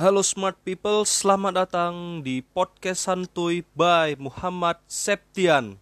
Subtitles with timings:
[0.00, 5.76] Halo smart people, selamat datang di podcast santuy by Muhammad Septian.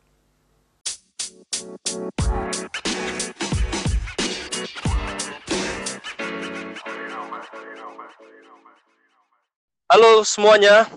[9.86, 10.90] Halo semuanya.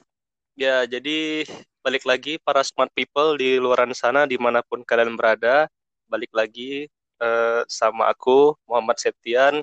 [0.58, 1.46] Ya, jadi
[1.86, 5.70] balik lagi para smart people di luar sana di mana pun kalian berada.
[6.10, 6.90] Balik lagi
[7.22, 9.62] eh, sama aku Muhammad Septian.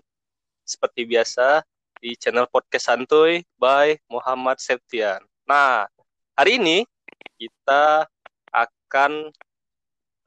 [0.62, 1.66] Seperti biasa
[2.02, 5.20] di channel podcast santuy by Muhammad Septian.
[5.46, 5.86] Nah,
[6.38, 6.84] hari ini
[7.38, 8.06] kita
[8.52, 9.30] akan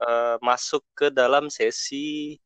[0.01, 2.37] eh, masuk ke dalam sesi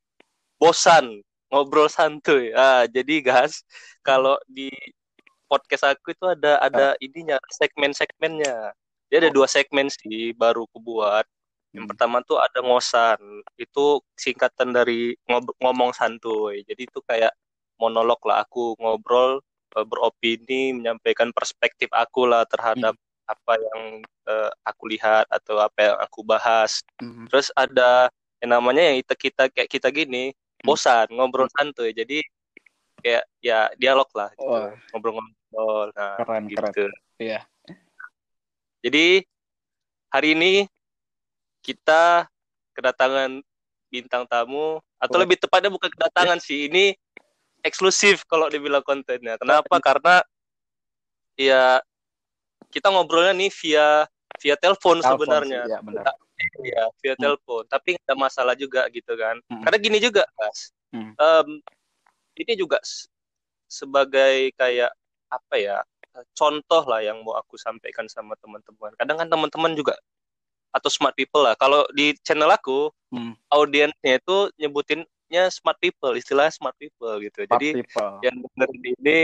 [0.59, 2.51] bosan ngobrol santuy.
[2.55, 3.63] Ah, jadi guys,
[4.03, 4.67] kalau di
[5.47, 8.73] podcast aku itu ada ada ininya segmen-segmennya.
[9.07, 11.25] Dia ada dua segmen sih baru aku buat.
[11.71, 11.91] Yang Hmm.
[11.91, 13.19] pertama tuh ada ngosan.
[13.55, 16.65] Itu singkatan dari ngob- ngomong santuy.
[16.65, 17.31] Jadi itu kayak
[17.79, 19.39] monolog lah aku ngobrol
[19.75, 25.97] eh, beropini, menyampaikan perspektif aku lah terhadap apa yang eh, aku lihat atau apa yang
[25.99, 26.81] aku bahas.
[27.01, 27.27] Mhm.
[27.29, 28.07] Terus ada
[28.43, 30.73] yang namanya yang kita kita kayak kita gini, Hmm.
[30.73, 31.93] bosan, ngobrol santuy.
[31.93, 32.25] Jadi
[33.05, 34.49] kayak ya dialog lah gitu.
[34.49, 34.73] Wah.
[34.93, 35.87] Ngobrol-ngobrol.
[35.93, 36.61] Nah, Keren, gitu.
[36.73, 36.93] keren.
[37.21, 37.39] Iya.
[38.81, 39.25] Jadi
[40.09, 40.53] hari ini
[41.65, 42.29] kita
[42.77, 43.41] kedatangan
[43.89, 45.23] bintang tamu atau Wah.
[45.25, 46.93] lebih tepatnya bukan kedatangan sih, ini
[47.65, 49.41] eksklusif kalau dibilang kontennya.
[49.41, 49.81] Kenapa?
[49.81, 50.21] Karena
[51.35, 51.81] ya
[52.69, 54.05] kita ngobrolnya nih via
[54.37, 55.65] via telepon sebenarnya.
[55.65, 56.13] Iya, benar.
[56.61, 57.23] Iya, via Hmm.
[57.25, 57.63] telepon.
[57.65, 59.39] Tapi nggak ada masalah juga gitu kan.
[59.49, 59.63] Hmm.
[59.65, 60.69] Karena gini juga, Mas.
[60.93, 61.15] Hmm.
[61.15, 61.49] Em,
[62.37, 62.77] ini juga
[63.65, 64.91] sebagai kayak
[65.31, 65.77] apa ya?
[66.31, 68.95] Contoh lah yang mau aku sampaikan sama teman-teman.
[68.95, 69.95] Kadang kan teman-teman juga
[70.71, 71.55] atau smart people lah.
[71.55, 73.35] Kalau di channel aku, Hmm.
[73.47, 74.51] audiensnya itu
[75.25, 77.45] nyebutinnya smart people, istilah smart people gitu.
[77.45, 78.13] Smart Jadi people.
[78.21, 79.19] yang dengerin ini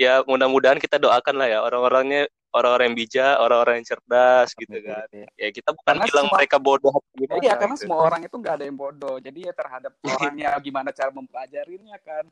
[0.00, 5.06] ya mudah-mudahan kita doakan lah ya orang-orangnya orang-orang yang bijak, orang-orang yang cerdas gitu kan.
[5.36, 7.40] Ya kita bukan Karena bilang semua- mereka bodoh gimana.
[7.40, 7.82] Iya, karena gitu.
[7.88, 9.16] semua orang itu nggak ada yang bodoh.
[9.20, 9.92] Jadi ya terhadap
[10.36, 12.24] orangnya gimana cara mempelajarinya kan.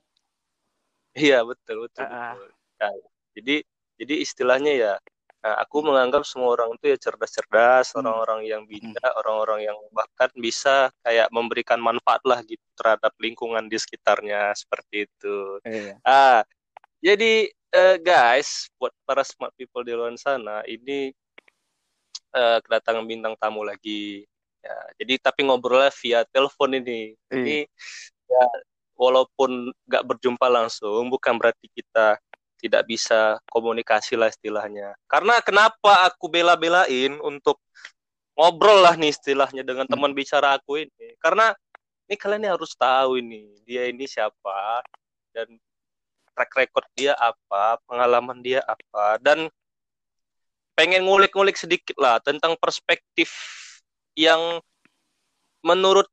[1.17, 2.05] Iya betul betul.
[2.07, 2.37] Ah.
[2.37, 2.49] betul.
[2.81, 2.93] Nah,
[3.37, 3.57] jadi
[4.01, 4.93] jadi istilahnya ya,
[5.41, 8.05] nah, aku menganggap semua orang itu ya cerdas-cerdas, Hmm.
[8.05, 13.77] orang-orang yang bijak, orang-orang yang bahkan bisa kayak memberikan manfaat lah gitu terhadap lingkungan di
[13.81, 15.37] sekitarnya seperti itu.
[15.65, 15.97] Iya.
[16.05, 16.41] Ah,
[17.01, 21.15] jadi eh, guys, buat para smart people di luar sana, ini
[22.35, 24.27] eh, kedatangan bintang tamu lagi.
[24.61, 27.17] Ya, jadi tapi ngobrolnya via telepon ini.
[27.33, 27.65] Ini
[28.29, 28.45] ya
[28.93, 32.21] walaupun nggak berjumpa langsung, bukan berarti kita
[32.61, 34.93] tidak bisa komunikasi lah istilahnya.
[35.09, 37.57] Karena kenapa aku bela-belain untuk
[38.37, 39.97] ngobrol lah nih istilahnya dengan Hmm.
[39.97, 41.17] teman bicara aku ini.
[41.19, 41.57] Karena
[42.07, 44.85] ini kalian ini harus tahu ini dia ini siapa
[45.33, 45.47] dan
[46.37, 49.49] track record dia apa, pengalaman dia apa dan
[50.75, 53.29] pengen ngulik-ngulik sedikit lah tentang perspektif
[54.17, 54.41] yang
[55.61, 56.09] menurut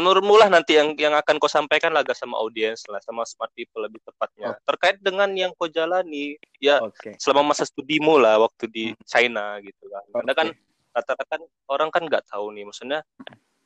[0.00, 3.84] menurutmu lah nanti yang yang akan kau sampaikan lah sama audiens lah sama smart people
[3.84, 7.20] lebih tepatnya terkait dengan yang kau jalani ya Oke.
[7.20, 9.04] selama masa studimu lah waktu di Hmm.
[9.04, 10.46] China gitu kan karena kan
[10.90, 13.00] rata-rata kan orang kan nggak tahu nih maksudnya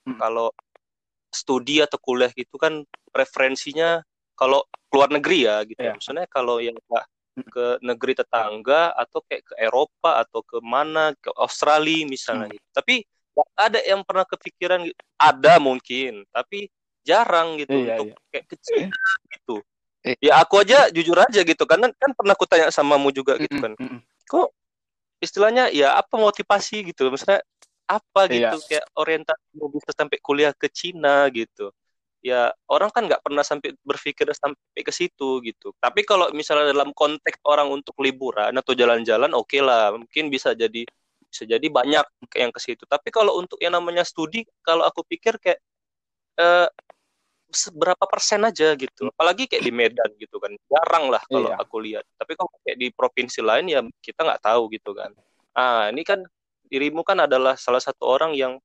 [0.05, 0.19] Hmm.
[0.19, 0.51] kalau
[1.31, 4.03] studi atau kuliah gitu kan preferensinya
[4.35, 5.95] kalau keluar negeri ya gitu Iya.
[5.95, 7.51] maksudnya kalau yang Hmm.
[7.51, 12.55] ke negeri tetangga atau kayak ke Eropa atau ke mana ke Australia misalnya Hmm.
[12.55, 12.95] gitu tapi
[13.35, 14.97] nggak ada yang pernah kepikiran gitu.
[15.19, 16.71] ada mungkin tapi
[17.03, 18.17] jarang gitu Iya, untuk iya.
[18.33, 19.57] kayak ke Cina gitu
[20.05, 20.17] Eh.
[20.21, 23.73] ya aku aja jujur aja gitu karena kan pernah aku tanya samamu juga gitu kan
[24.29, 24.53] kok
[25.17, 27.41] istilahnya ya apa motivasi gitu maksudnya
[27.89, 28.53] apa Iya.
[28.53, 31.73] gitu kayak orientasi bisa sampai kuliah ke Cina gitu
[32.21, 36.93] ya orang kan nggak pernah sampai berpikir sampai ke situ gitu tapi kalau misalnya dalam
[36.93, 40.85] konteks orang untuk liburan atau jalan-jalan oke lah mungkin bisa jadi
[41.35, 42.87] bisa jadi banyak kayak yang ke situ.
[42.87, 45.59] Tapi kalau untuk yang namanya studi kalau aku pikir kayak
[46.39, 46.69] eh,
[47.51, 49.11] seberapa persen aja gitu.
[49.15, 50.55] Apalagi kayak di Medan gitu kan.
[50.71, 51.59] Jarang lah kalau Iya.
[51.59, 52.05] aku lihat.
[52.15, 55.11] Tapi kalau kayak di provinsi lain ya kita nggak tahu gitu kan.
[55.55, 56.23] Ah ini kan
[56.71, 58.59] dirimu kan adalah salah satu orang yang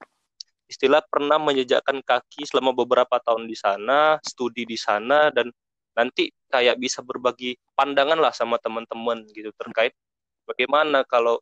[0.69, 5.49] istilah pernah menjejakkan kaki selama beberapa tahun di sana studi di sana dan
[5.97, 9.97] nanti kayak bisa berbagi pandangan lah sama teman-teman gitu terkait
[10.45, 11.41] bagaimana kalau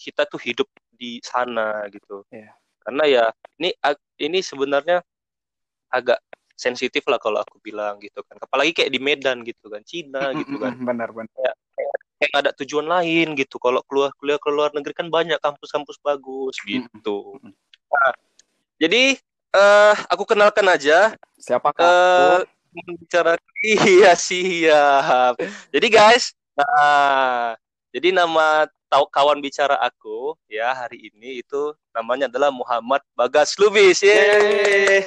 [0.00, 0.64] kita tuh hidup
[0.96, 2.56] di sana gitu Iya.
[2.80, 3.24] karena ya
[3.60, 3.76] ini
[4.16, 5.04] ini sebenarnya
[5.92, 6.16] agak
[6.56, 10.56] sensitif lah kalau aku bilang gitu kan apalagi kayak di Medan gitu kan Cina gitu
[10.56, 11.52] kan Benar, benar.
[12.20, 16.56] kayak ada tujuan lain gitu kalau keluar kuliah ke luar negeri kan banyak kampus-kampus bagus
[16.68, 17.40] gitu.
[17.88, 18.12] Nah,
[18.76, 19.16] jadi
[19.50, 22.92] eh aku kenalkan aja Siapakah eh aku?
[23.02, 25.34] bicara iya siap
[25.72, 27.56] jadi guys nah
[27.90, 31.62] Jadi nama tahu kawan bicara aku ya hari ini itu
[31.94, 34.02] namanya adalah Muhammad Bagas Lubis.
[34.02, 35.06] Yeay.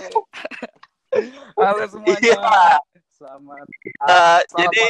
[1.60, 2.18] Halo semuanya.
[2.18, 2.80] Iya.
[3.14, 3.66] Selamat.
[4.02, 4.84] Nah, jadi.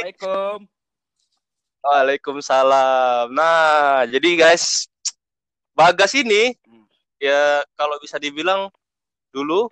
[1.84, 3.28] Waalaikumsalam.
[3.34, 4.88] Nah, jadi guys,
[5.74, 6.86] Bagas ini Hmm.
[7.18, 8.70] ya kalau bisa dibilang
[9.34, 9.66] dulu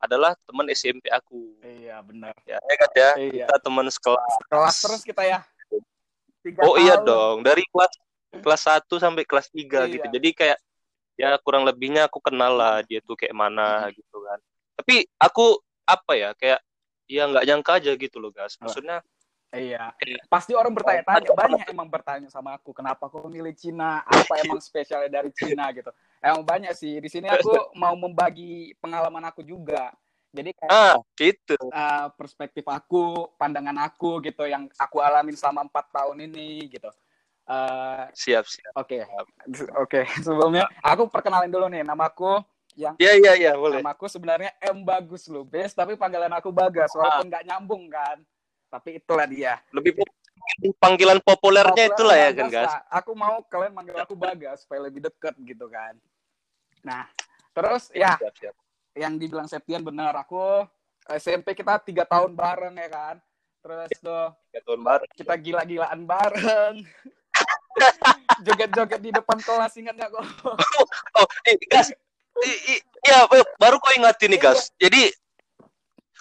[0.00, 1.60] adalah teman SMP aku.
[1.60, 2.32] Iya benar.
[2.48, 3.10] Ya, ya kan ya?
[3.20, 3.44] Iya.
[3.46, 4.32] Kita teman sekelas.
[4.48, 5.44] Kelas terus kita ya.
[6.40, 7.06] Tiga Oh iya tahun.
[7.06, 7.92] dong, dari kelas
[8.42, 9.92] kelas 1 sampai kelas 3 Iya.
[9.98, 10.06] gitu.
[10.20, 10.58] Jadi kayak
[11.16, 14.38] ya kurang lebihnya aku kenal lah dia tuh kayak mana gitu kan.
[14.76, 16.60] Tapi aku apa ya kayak
[17.06, 18.58] ya nggak nyangka aja gitu loh guys.
[18.60, 19.00] Maksudnya
[19.54, 19.94] Iya.
[20.02, 20.20] Iya.
[20.26, 24.02] Pasti orang bertanya-tanya, banyak emang bertanya sama aku, kenapa aku milih Cina?
[24.02, 25.88] Apa emang spesialnya dari Cina gitu?
[26.18, 26.98] Emang banyak sih.
[26.98, 29.94] Di sini aku mau membagi pengalaman aku juga.
[30.36, 31.56] Jadi kayak ah gitu.
[31.72, 36.90] uh, perspektif aku, pandangan aku gitu yang aku alamin selama empat tahun ini gitu.
[37.46, 38.74] Uh, Siap siap.
[38.74, 39.06] Oke,
[39.78, 40.00] oke.
[40.26, 42.42] Sebelumnya aku perkenalin dulu nih, namaku
[42.74, 43.78] yang Iya iya iya boleh.
[43.80, 48.18] namaku sebenarnya M Bagus Lubis, tapi panggilan aku Bagas, walaupun nggak nyambung kan.
[48.66, 49.62] Tapi itulah dia.
[49.70, 50.14] Lebih pop-
[50.76, 52.74] panggilan populernya Populer itulah ya kan guys.
[52.90, 55.94] Aku mau kalian manggil aku Bagas supaya lebih deket gitu kan.
[56.82, 57.06] Nah,
[57.54, 58.54] terus ya Siap siap.
[58.98, 60.18] yang dibilang Septian benar.
[60.18, 60.66] Aku
[61.14, 63.16] SMP kita tiga tahun bareng ya kan.
[63.62, 65.02] Terus tuh Ya, tahun baru.
[65.14, 66.74] kita gila-gilaan bareng.
[68.44, 70.24] Joget-joget di depan kelas ingat nggak kok?
[71.16, 71.88] Oh, eh, gas.
[73.06, 73.24] Iya,
[73.56, 74.68] baru kau ingatin nih, gas.
[74.76, 75.08] Jadi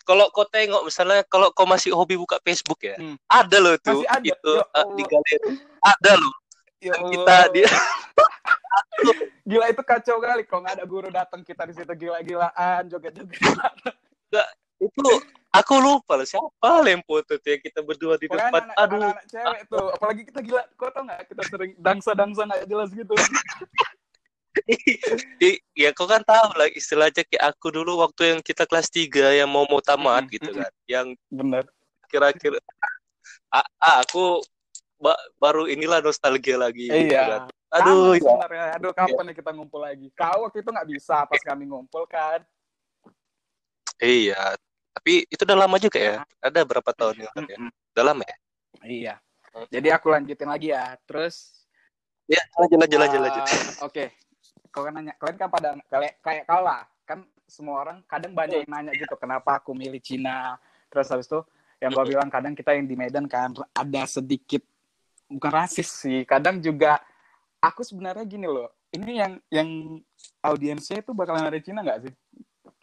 [0.06, 3.18] kalau kau tengok misalnya kalau kau masih hobi buka Facebook ya, Hmm.
[3.28, 4.22] ada loh tuh ada?
[4.22, 5.52] itu Ya eh, di galeri.
[5.82, 6.34] Ada loh.
[6.80, 7.66] Ya kita dia
[9.50, 13.42] gila itu kacau kali kalau nggak ada guru datang kita di situ gila-gilaan joget-joget
[14.86, 15.10] itu
[15.56, 18.62] aku lupa loh siapa lempo tuh yang kita berdua di Pokoknya depan.
[18.70, 21.22] anak, Aduh, anak, cewek tuh apalagi kita gila kau tau nggak?
[21.32, 23.14] Kita sering dangsa-dangsa nggak jelas gitu.
[25.76, 29.52] Ya kau kan tahu lah istilahnya kayak aku dulu waktu yang kita kelas 3 yang
[29.52, 30.72] mau mau tamat Mm-mm, gitu kan.
[30.88, 31.64] Yang bener.
[32.08, 32.58] kira-kira
[33.78, 34.40] aku
[34.96, 37.42] ba- baru inilah nostalgia lagi gitu kan.
[37.52, 38.24] iya Aduh, Kangen ya.
[38.24, 38.66] sebenarnya.
[38.80, 40.08] Aduh kapan nih kita ngumpul lagi?
[40.16, 42.40] Kau waktu itu nggak bisa pas kami ngumpul kan?
[44.00, 44.56] Iya,
[44.96, 46.16] tapi itu udah lama juga ya.
[46.40, 47.58] Ada berapa tahun yang ya?
[47.92, 48.38] Udah lama ya?
[48.86, 49.16] iya
[49.56, 49.72] Hmm.
[49.72, 51.56] jadi aku lanjutin lagi ya terus
[52.26, 53.44] Ya, lanjut lanjut lanjut lanjut.
[53.46, 54.06] Uh, Oke,
[54.74, 58.66] kau kan nanya, kalian kan pada kayak kayak kau lah, kan semua orang kadang banyak
[58.66, 60.58] yang nanya gitu, kenapa aku milih Cina.
[60.90, 61.46] Terus habis itu
[61.78, 64.66] yang gua bilang kadang kita yang di Medan kan ada sedikit
[65.30, 66.98] bukan rasis sih, kadang juga
[67.62, 69.70] aku sebenarnya gini loh, ini yang yang
[70.42, 72.14] audiensnya itu bakalan ada Cina nggak sih?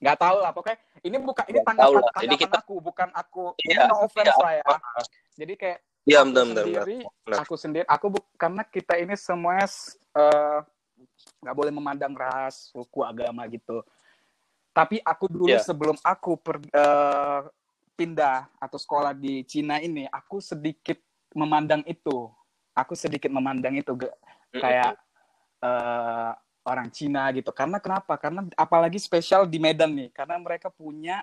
[0.02, 2.12] Nggak tahu lah, pokoknya ini bukan ini tanggapan lah.
[2.18, 3.44] Jadi tanggapan kita- aku, bukan aku.
[3.62, 4.42] Ini Iya, no offense iya.
[4.42, 4.64] lah ya.
[5.38, 6.42] Jadi kayak Iya, aku benar.
[6.50, 7.38] sendiri, Benar.
[7.38, 9.70] aku sendiri, aku bu- karena kita ini semuanya
[10.12, 10.58] eh,
[11.38, 13.86] nggak boleh memandang ras, suku, agama gitu.
[14.74, 15.62] Tapi aku dulu Iya.
[15.62, 17.40] sebelum aku per- eh,
[17.94, 20.98] pindah atau sekolah di Cina ini, aku sedikit
[21.32, 22.26] memandang itu.
[22.74, 23.94] Aku sedikit memandang itu
[24.50, 24.98] kayak
[25.62, 27.50] eh, orang Cina gitu.
[27.50, 28.14] Karena kenapa?
[28.18, 31.22] Karena apalagi spesial di Medan nih, karena mereka punya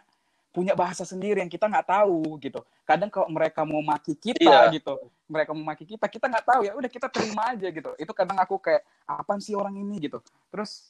[0.49, 2.65] punya bahasa sendiri yang kita nggak tahu gitu.
[2.81, 4.73] Kadang kalau mereka mau maki kita Iya.
[4.73, 4.97] gitu,
[5.29, 6.73] mereka mau maki kita, kita nggak tahu ya.
[6.73, 7.93] Udah kita terima aja gitu.
[8.01, 10.17] Itu kadang aku kayak apaan sih orang ini gitu.
[10.49, 10.89] Terus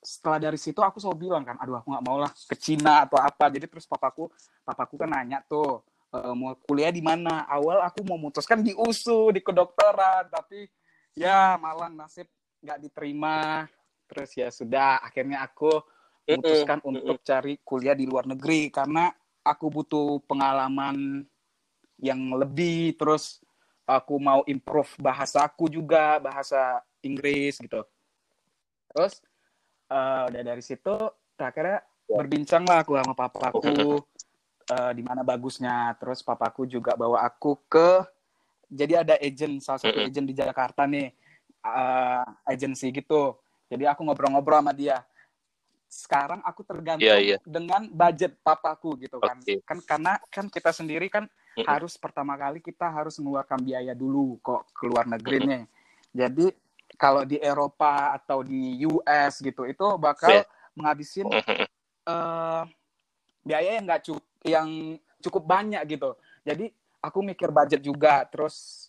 [0.00, 3.20] setelah dari situ aku selalu bilang kan, aduh aku nggak mau lah ke Cina atau
[3.20, 3.52] apa.
[3.52, 4.32] Jadi terus papaku,
[4.64, 7.44] papaku kan nanya tuh "E, mau kuliah di mana.
[7.44, 10.64] Awal aku mau memutuskan di USU di kedokteran, tapi
[11.12, 12.24] ya malang nasib
[12.64, 13.68] nggak diterima.
[14.04, 15.80] Terus ya sudah, akhirnya aku
[16.24, 18.68] memutuskan Mm-mm, untuk cari kuliah di luar negeri.
[18.72, 19.12] Karena
[19.44, 21.24] aku butuh pengalaman
[22.00, 23.38] yang lebih terus
[23.84, 27.84] aku mau improve bahasaku juga bahasa Inggris gitu.
[28.92, 29.20] Terus
[29.92, 30.94] eh, udah dari situ
[31.38, 32.20] akhirnya Ya.
[32.20, 34.04] berbincang lah aku sama papaku
[34.76, 35.96] eh, di mana bagusnya.
[35.96, 38.04] Terus papaku juga bawa aku ke
[38.68, 41.12] jadi ada agent salah satu agent di Jakarta nih
[41.64, 45.02] eh, agency gitu jadi aku ngobrol-ngobrol sama dia
[45.94, 47.38] sekarang aku tergantung Iya, iya.
[47.46, 49.62] dengan budget papaku gitu kan Oke.
[49.62, 51.70] kan karena kan kita sendiri kan Mm-mm.
[51.70, 55.62] harus pertama kali kita harus mengeluarkan biaya dulu kok ke luar negeri nih
[56.10, 56.46] jadi
[56.98, 60.44] kalau di Eropa atau di US gitu itu bakal Iya.
[60.74, 61.66] menghabisin Mm-mm.
[62.10, 62.62] eh,
[63.46, 64.68] biaya yang nggak cukup yang
[65.22, 68.88] cukup banyak gitu jadi aku mikir budget juga terus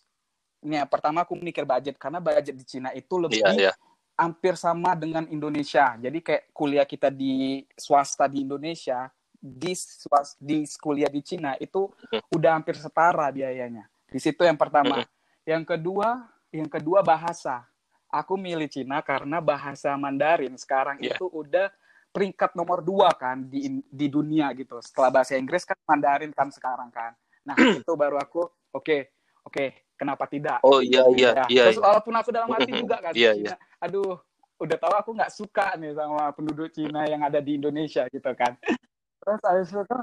[0.66, 3.72] ini ya, pertama aku mikir budget karena budget di Cina itu lebih Iya, iya.
[4.16, 5.94] Hampir sama dengan Indonesia.
[6.00, 11.86] Jadi kayak kuliah kita di swasta di Indonesia, di swas, di kuliah di Cina itu
[12.10, 12.24] Hmm.
[12.32, 13.84] udah hampir setara biayanya.
[14.08, 15.04] Di situ yang pertama.
[15.04, 15.08] Hmm.
[15.44, 17.68] Yang kedua, yang kedua bahasa.
[18.08, 21.14] Aku milih Cina karena bahasa Mandarin sekarang Iya.
[21.14, 21.68] itu udah
[22.10, 24.80] peringkat nomor dua kan di di dunia gitu.
[24.80, 27.12] Setelah bahasa Inggris kan Mandarin kan sekarang kan.
[27.44, 27.52] Nah
[27.84, 29.12] itu baru aku oke
[29.46, 30.60] oke kenapa tidak?
[30.62, 31.64] Oh iya iya Ya, iya.
[31.72, 34.20] Terus walaupun aku dalam hati juga kan Iya, Cina, aduh
[34.56, 38.56] udah tahu aku nggak suka nih sama penduduk Cina yang ada di Indonesia gitu kan.
[39.24, 39.98] Terus habis itu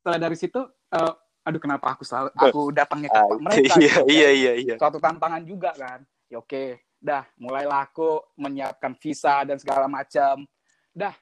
[0.00, 0.60] setelah dari situ
[0.92, 1.12] eh,
[1.44, 4.04] aduh kenapa aku selalu aku datangnya ke tempat mereka iya gitu kan.
[4.08, 4.74] iya iya iya.
[4.80, 6.00] suatu tantangan juga kan.
[6.28, 10.44] Ya oke, dah mulailah aku menyiapkan visa dan segala macam.
[10.92, 11.14] Dah.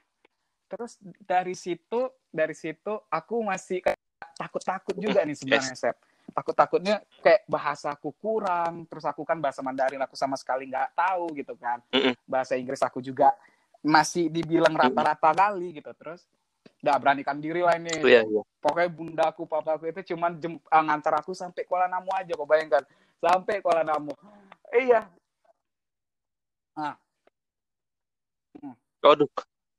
[0.70, 3.84] Terus dari situ dari situ aku masih
[4.40, 5.96] takut-takut juga nih sebenarnya Sep.
[6.32, 11.54] Takut-takutnya kayak bahasaku kurang, terus aku kan bahasa Mandarin aku sama sekali nggak tahu gitu
[11.60, 11.78] kan.
[12.24, 13.32] Bahasa Inggris aku juga
[13.84, 15.92] masih dibilang rata-rata kali gitu.
[15.94, 16.24] Terus
[16.82, 18.42] udah beranikan diri lah ini Oh, iya iya.
[18.58, 22.82] pokoknya bundaku papaku itu cuman jem, ah, ngantar aku sampai Kuala Namu aja kok bayangkan
[23.22, 24.10] sampai Kuala Namu
[24.74, 25.06] iya
[29.02, 29.26] Waduh.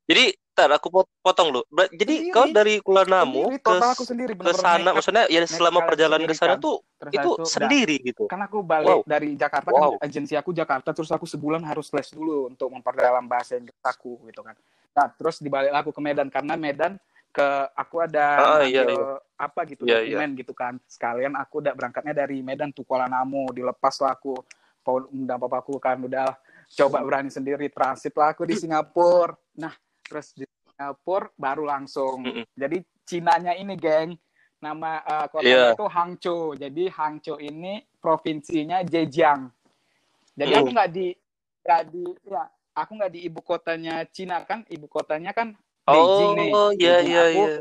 [0.04, 1.60] Jadi, tar aku pot- potong lu.
[1.90, 2.32] Jadi Sendiri.
[2.32, 6.36] kau dari Kuala Namu sendiri ke aku sendiri ke sana, maksudnya ya selama perjalanan ke
[6.38, 6.62] sana kan.
[6.62, 8.24] tuh Terus itu sendiri gitu.
[8.30, 9.00] kan aku balik Wow.
[9.04, 9.98] dari Jakarta Wow.
[9.98, 14.22] kan agensi aku Jakarta terus aku sebulan harus les dulu untuk memperdalam bahasa Inggris aku
[14.30, 14.54] gitu kan
[14.94, 16.94] nah terus dibalik aku ke Medan karena Medan
[17.34, 19.02] ke aku ada Ah, iya, ngambil
[19.34, 23.50] apa gitu Iya, dokumen gitu kan sekalian aku udah berangkatnya dari Medan tuh Kuala Namu
[23.50, 24.38] dilepas lah aku
[24.86, 26.38] Paul undang papaku kan udah
[26.78, 32.44] coba berani sendiri transit lah aku di Singapura nah terus di Singapura baru langsung Mm-mm.
[32.54, 34.16] jadi Cinanya ini geng
[34.56, 35.28] nama uh, Iya.
[35.28, 39.52] kotanya itu Hangzhou jadi Hangzhou ini provinsinya Zhejiang
[40.32, 40.60] jadi Mm.
[40.60, 41.06] aku nggak di
[41.64, 42.42] nggak di ya
[42.74, 45.52] aku nggak di ibu kotanya Cina kan ibu kotanya kan
[45.84, 47.08] Beijing nih Oh, iya Beijing.
[47.12, 47.56] iya aku iya.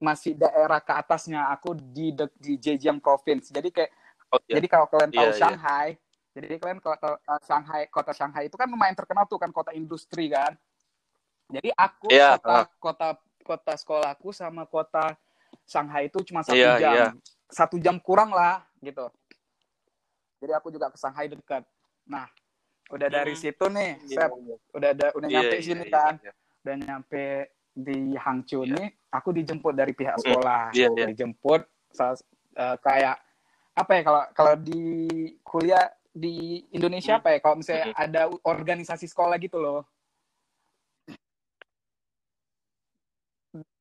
[0.00, 3.90] masih daerah ke atasnya aku di de- di Zhejiang province jadi kayak
[4.30, 4.62] Oh, iya.
[4.62, 5.38] jadi kalau kalian tahu Iya, iya.
[5.42, 5.88] Shanghai
[6.30, 10.30] jadi kalian kalau uh, Shanghai kota Shanghai itu kan lumayan terkenal tuh kan kota industri
[10.30, 10.54] kan
[11.50, 13.08] jadi aku Iya, kota kota
[13.42, 15.14] kota sekolahku sama kota
[15.66, 17.08] Shanghai itu cuma satu Iya, jam iya.
[17.50, 19.10] satu jam kurang lah gitu
[20.40, 21.66] jadi aku juga ke Shanghai dekat
[22.06, 22.26] nah
[22.90, 23.42] udah dari Hmm.
[23.42, 24.56] situ nih Iya, Sep, iya.
[24.74, 26.32] udah ada udah Iya, nyampe iya, sini iya, kan iya.
[26.60, 27.24] udah nyampe
[27.70, 28.74] di Hangzhou Iya.
[28.74, 30.24] nih aku dijemput dari pihak Mm-mm.
[30.26, 31.06] sekolah Iya, iya.
[31.10, 31.62] dijemput
[32.50, 33.16] eh, kayak
[33.70, 34.82] apa ya kalau kalau di
[35.40, 37.22] kuliah di Indonesia Hmm.
[37.22, 39.86] apa ya kalau misalnya ada organisasi sekolah gitu loh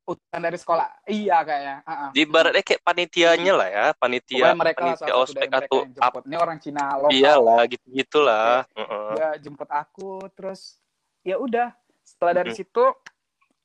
[0.09, 2.09] utusan dari sekolah iya kayaknya ah.
[2.09, 6.23] Di ibaratnya kayak panitianya lah ya, panitia, Pokoknya mereka panitia ospek atau jemput.
[6.25, 7.13] Ini orang Cina lokal.
[7.13, 8.53] iyalah gitu-gitulah.
[8.73, 9.09] Heeh.
[9.13, 10.81] Dia jemput aku terus
[11.21, 11.69] ya udah
[12.01, 12.61] setelah dari Mm-mm.
[12.65, 12.85] situ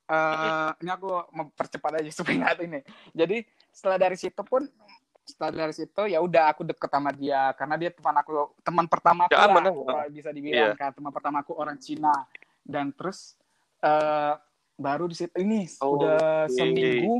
[0.04, 2.80] eh ini aku mempercepat aja supaya nggak ini.
[3.16, 3.36] Jadi
[3.72, 4.68] setelah dari situ pun
[5.24, 9.24] setelah dari situ ya udah aku deket sama dia karena dia teman aku teman pertama
[9.24, 10.76] aku Ya, lah bisa dibilang Iya.
[10.76, 12.12] kan teman pertama aku orang Cina
[12.60, 13.32] dan terus
[13.80, 14.36] eh
[14.74, 15.32] baru di situ.
[15.34, 16.54] Ini Oh, udah oke.
[16.54, 17.14] seminggu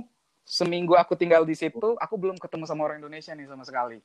[0.44, 3.98] seminggu aku tinggal di situ aku belum ketemu sama orang Indonesia nih sama sekali.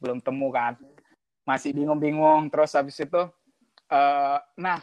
[0.00, 0.78] Belum temu kan.
[1.44, 2.48] Masih bingung-bingung.
[2.48, 3.22] Terus habis itu
[3.92, 4.80] eh nah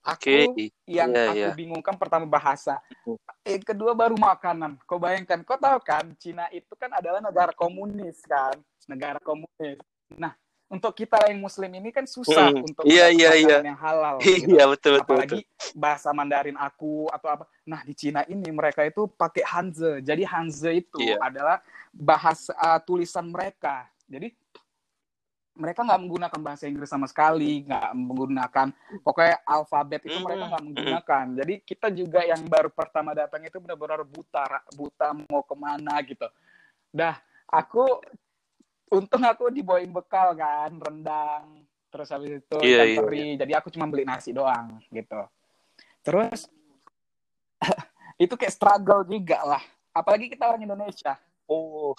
[0.00, 0.70] aku Oke.
[0.88, 1.52] yang Iya, aku iya.
[1.52, 2.78] bingungkan pertama bahasa.
[3.44, 4.78] Yang kedua baru makanan.
[4.86, 8.54] Kau bayangkan kau tahu kan Cina itu kan adalah negara komunis kan?
[8.86, 9.80] Negara komunis.
[10.14, 10.32] Nah
[10.70, 12.62] untuk kita yang muslim ini kan susah Hmm.
[12.62, 13.58] untuk Iya, iya, iya.
[13.58, 15.18] makanan yang halal gitu Iya, betul betul.
[15.18, 15.40] apalagi
[15.74, 17.44] bahasa Mandarin aku atau apa.
[17.66, 19.98] Nah di Cina ini mereka itu pakai Hanzi.
[20.00, 21.18] Jadi Hanzi itu Iya.
[21.18, 21.58] adalah
[21.90, 23.90] bahasa uh, tulisan mereka.
[24.06, 24.30] Jadi
[25.50, 28.70] mereka nggak menggunakan bahasa Inggris sama sekali, nggak menggunakan
[29.02, 31.24] pokoknya alfabet itu mereka nggak menggunakan.
[31.36, 36.24] Jadi kita juga yang baru pertama datang itu benar-benar buta, buta mau ke mana gitu.
[36.88, 37.98] Dah aku
[38.90, 43.86] untung aku dibawain bekal kan rendang terus habis itu ikan iya, teri jadi aku cuma
[43.86, 45.20] beli nasi doang gitu
[46.02, 46.46] terus
[48.22, 51.14] itu kayak struggle juga lah apalagi kita orang Indonesia
[51.50, 51.98] Oh.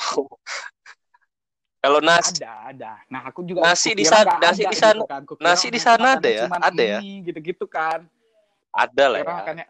[1.83, 5.03] Kalau nasi ada ada nah aku juga Nasi di sana- nggak nasi ada di sana-
[5.03, 5.21] gitu kan.
[5.43, 6.45] Nasi di nasi sana ada ya?
[6.47, 6.97] Ada ya?
[7.03, 8.07] ini, gitu-gitu kan
[8.71, 9.27] ada lah ya.
[9.27, 9.65] makannya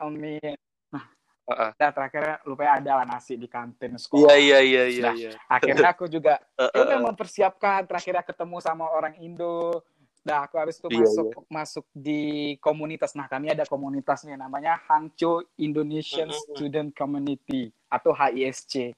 [1.51, 1.71] Heeh.
[1.75, 5.13] nah terakhir lupa ya ada lah nasi di kantin Iya sekolah iya iya iya Nah,
[5.19, 5.31] iya.
[5.51, 6.39] akhirnya aku juga
[6.75, 9.83] ya udah mempersiapkan terakhirnya ketemu sama orang Indo
[10.21, 13.17] Nah, aku habis itu Iya, masuk masuk di komunitas.
[13.17, 16.45] Nah, kami ada komunitasnya namanya Hangzhou Indonesian Mm-mm.
[16.45, 18.93] Student Community atau HISC.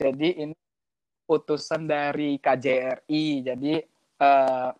[0.00, 0.56] Jadi ini
[1.28, 3.24] utusan dari KJRI.
[3.44, 3.72] Jadi
[4.24, 4.70] eh,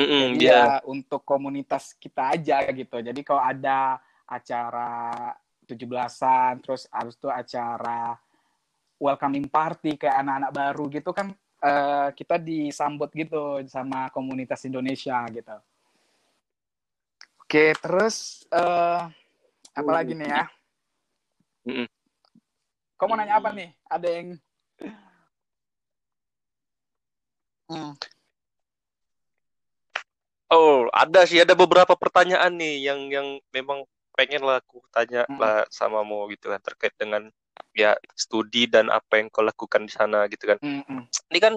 [0.00, 0.56] Mm-mm, jadi Iya.
[0.56, 2.96] ya untuk komunitas kita aja gitu.
[2.96, 5.32] Jadi kalau ada acara
[5.66, 8.14] 17-an, terus habis itu acara
[8.96, 15.56] welcoming party kayak anak-anak baru gitu kan uh, kita disambut gitu sama komunitas Indonesia gitu.
[17.46, 19.06] Oke, terus uh,
[19.76, 20.44] apa lagi nih ya?
[22.96, 23.70] Kau mau nanya apa nih?
[23.86, 24.28] Ada yang
[27.70, 27.92] hmm.
[30.46, 33.82] Oh, ada sih ada beberapa pertanyaan nih yang yang memang
[34.16, 35.38] pengen lah aku tanya hmm.
[35.38, 37.28] lah sama mau gitu kan terkait dengan
[37.76, 40.58] ya studi dan apa yang kau lakukan di sana gitu kan.
[40.64, 41.04] Hmm.
[41.28, 41.54] Ini kan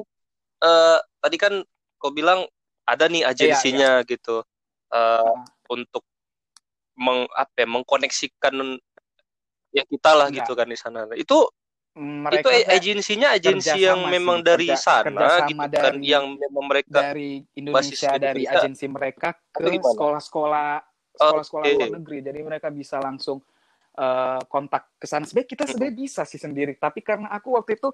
[0.61, 1.63] uh, tadi kan
[1.95, 2.43] kau bilang
[2.83, 4.09] ada nih iya, agensinya iya, iya.
[4.11, 4.43] gitu
[4.91, 5.43] uh, hmm.
[5.71, 6.03] untuk
[6.99, 8.53] meng apa ya, mengkoneksikan
[9.71, 11.07] ya kita lah gitu kan di sana.
[11.15, 11.47] Itu
[11.99, 16.65] mereka itu agensinya agensi yang memang dari kerja, sana gitu kan, dari, kan yang memang
[16.69, 18.59] mereka dari Indonesia dari Indonesia.
[18.61, 20.88] agensi mereka ke sekolah-sekolah
[21.19, 21.75] sekolah-sekolah okay.
[21.75, 23.43] luar negeri jadi mereka bisa langsung
[23.99, 25.27] uh, kontak ke sana.
[25.27, 27.91] Sebenarnya kita sebenarnya bisa sih sendiri tapi karena aku waktu itu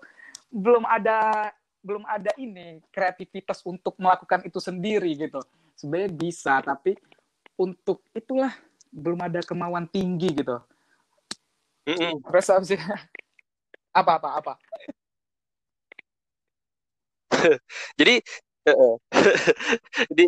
[0.54, 1.50] belum ada
[1.82, 5.42] belum ada ini kreativitas untuk melakukan itu sendiri gitu.
[5.74, 6.94] Sebenarnya bisa tapi
[7.58, 8.54] untuk itulah
[8.94, 10.62] belum ada kemauan tinggi gitu.
[11.86, 12.22] Mm -mm.
[14.00, 14.54] apa apa apa?
[18.00, 18.22] Jadi
[20.10, 20.26] jadi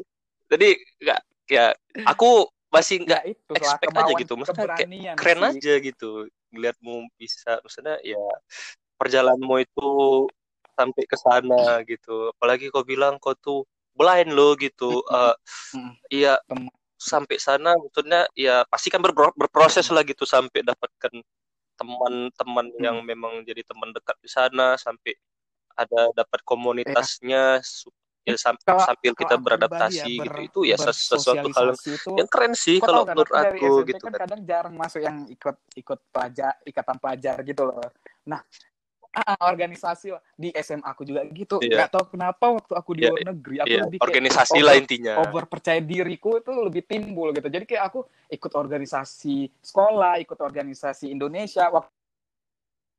[0.48, 0.70] jadi
[1.02, 1.66] nggak ya
[2.06, 2.46] aku
[2.78, 4.34] masih nggak ya, itu expect aja gitu.
[4.38, 5.50] Maksudnya kayak keren sih.
[5.58, 6.10] aja gitu
[6.54, 8.24] ngeliatmu bisa maksudnya ya
[8.96, 9.90] perjalananmu itu
[10.78, 12.32] sampai ke sana gitu.
[12.38, 13.66] Apalagi kau bilang kau tuh
[13.98, 15.34] blind lo gitu uh,
[16.14, 16.38] iya
[16.98, 21.14] sampai sana maksudnya ya pasti kan ber berproses lah gitu sampai dapatkan
[21.78, 22.82] teman-teman hmm.
[22.82, 25.14] yang memang jadi teman dekat di sana sampai
[25.78, 27.90] ada dapat komunitasnya ya,
[28.36, 32.52] sam kalau, sambil kita beradaptasi ya, ber, gitu itu ya sesuatu hal itu, yang keren
[32.52, 34.22] sih kalau kan, menurut aku gitu kan, kan.
[34.28, 37.80] kadang jarang masuk yang ikut ikut pelajar ikatan pelajar gitu loh.
[38.28, 38.44] Nah
[39.18, 41.58] ah, organisasi di SMA aku juga gitu.
[41.64, 41.90] Yeah.
[41.90, 43.84] tahu kenapa waktu aku di yeah, luar negeri aku yeah.
[43.88, 45.14] lebih organisasi lah intinya.
[45.24, 47.48] over percaya diriku itu lebih timbul gitu.
[47.50, 51.94] Jadi kayak aku ikut organisasi sekolah ikut organisasi Indonesia waktu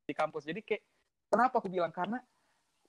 [0.09, 0.43] di kampus.
[0.49, 0.83] Jadi kayak
[1.29, 1.93] kenapa aku bilang?
[1.93, 2.19] Karena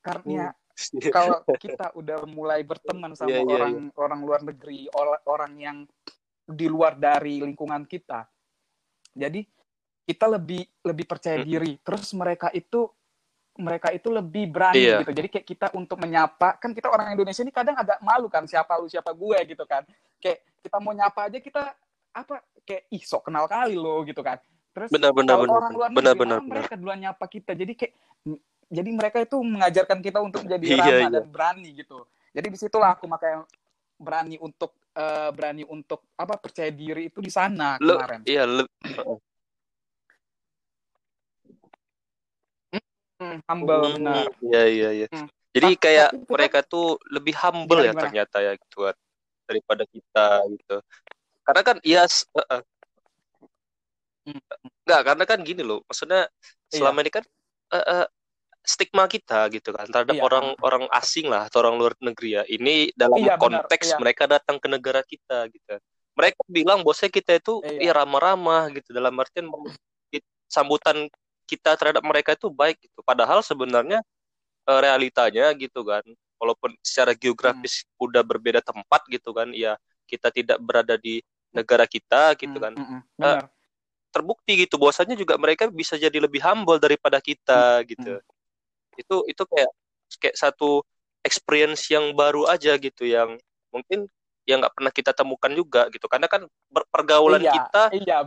[0.00, 0.59] karena hmm.
[1.16, 4.00] kalau kita udah mulai berteman sama yeah, yeah, orang yeah.
[4.00, 4.88] orang luar negeri
[5.26, 5.78] orang yang
[6.50, 8.26] di luar dari lingkungan kita
[9.14, 9.44] jadi
[10.08, 11.46] kita lebih lebih percaya hmm.
[11.46, 12.90] diri terus mereka itu
[13.60, 15.04] mereka itu lebih berani iya.
[15.04, 15.12] gitu.
[15.12, 18.80] Jadi kayak kita untuk menyapa, kan kita orang Indonesia ini kadang agak malu kan siapa
[18.80, 19.84] lu siapa gue gitu kan.
[20.16, 21.62] Kayak kita mau nyapa aja kita
[22.10, 24.40] apa kayak ih sok kenal kali lo gitu kan.
[24.70, 27.52] Terus benar, benar, benar, orang luar negeri benar, benar, mereka duluan nyapa kita.
[27.52, 27.92] Jadi kayak
[28.70, 31.09] jadi mereka itu mengajarkan kita untuk menjadi iya, ramah iya.
[31.18, 32.06] dan berani gitu.
[32.30, 33.42] Jadi di situlah aku makanya
[33.98, 38.22] berani untuk uh, berani untuk apa percaya diri itu di sana kemarin.
[38.22, 38.64] Iya, le
[43.20, 44.24] Hmm, humble hmm, benar.
[44.40, 45.06] Iya iya iya.
[45.12, 45.28] Hmm.
[45.52, 48.96] Jadi ah, kayak mereka tuh lebih humble ya ternyata ya gitu kan
[49.44, 50.76] daripada kita gitu.
[51.44, 52.62] Karena kan iya uh, uh.
[54.24, 55.85] Enggak, karena kan gini loh.
[55.85, 56.80] Maksudnya iya.
[56.80, 57.24] selama ini kan
[57.76, 58.06] uh, uh,
[58.60, 61.00] stigma kita gitu kan terhadap orang-orang iya.
[61.00, 62.42] asing lah atau orang luar negeri ya.
[62.44, 64.02] Ini dalam iya, konteks benar, iya.
[64.02, 65.80] mereka datang ke negara kita gitu.
[66.14, 67.90] Mereka bilang bosnya kita itu iya.
[67.90, 69.48] ya ramah-ramah gitu dalam artian
[70.50, 71.06] sambutan
[71.48, 73.00] kita terhadap mereka itu baik gitu.
[73.02, 74.02] Padahal sebenarnya
[74.70, 76.02] uh, realitanya gitu kan,
[76.38, 78.06] walaupun secara geografis hmm.
[78.06, 79.74] udah berbeda tempat gitu kan, ya
[80.06, 82.72] kita tidak berada di negara kita gitu hmm, kan.
[82.78, 83.02] Hmm, hmm.
[83.18, 83.42] Uh,
[84.10, 87.86] terbukti gitu bahwasanya juga mereka bisa jadi lebih humble daripada kita hmm.
[87.90, 88.14] gitu.
[88.18, 88.38] Hmm.
[89.00, 89.70] Itu itu kayak
[90.20, 90.84] kayak satu
[91.24, 93.36] experience yang baru aja gitu yang
[93.72, 94.08] mungkin
[94.48, 96.48] yang nggak pernah kita temukan juga gitu karena kan
[96.90, 98.18] pergaulan iya, kita iya.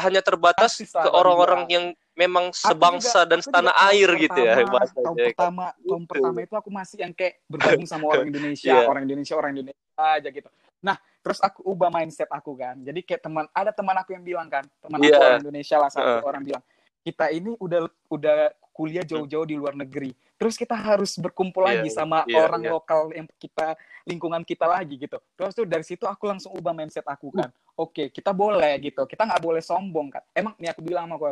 [0.00, 5.04] hanya terbatas ke orang-orang yang memang sebangsa juga, dan setanah air gitu ya bahasanya.
[5.04, 5.88] Tahun pertama, gitu.
[5.88, 8.84] tahun pertama itu aku masih yang kayak bergabung sama orang Indonesia, yeah.
[8.88, 10.48] orang Indonesia, orang Indonesia aja gitu.
[10.82, 12.76] Nah, terus aku ubah mindset aku kan.
[12.84, 15.16] Jadi kayak teman ada teman aku yang bilang kan, teman yeah.
[15.16, 16.28] aku orang Indonesia lah satu uh.
[16.28, 16.62] orang bilang,
[17.00, 17.80] kita ini udah
[18.12, 18.36] udah
[18.72, 20.16] kuliah jauh-jauh di luar negeri.
[20.40, 22.72] Terus kita harus berkumpul yeah, lagi sama yeah, orang yeah.
[22.74, 25.20] lokal yang kita lingkungan kita lagi gitu.
[25.38, 27.52] Terus tuh dari situ aku langsung ubah mindset aku kan.
[27.78, 29.06] Oke, okay, kita boleh gitu.
[29.06, 30.24] Kita nggak boleh sombong kan.
[30.34, 31.30] Emang nih aku bilang sama aku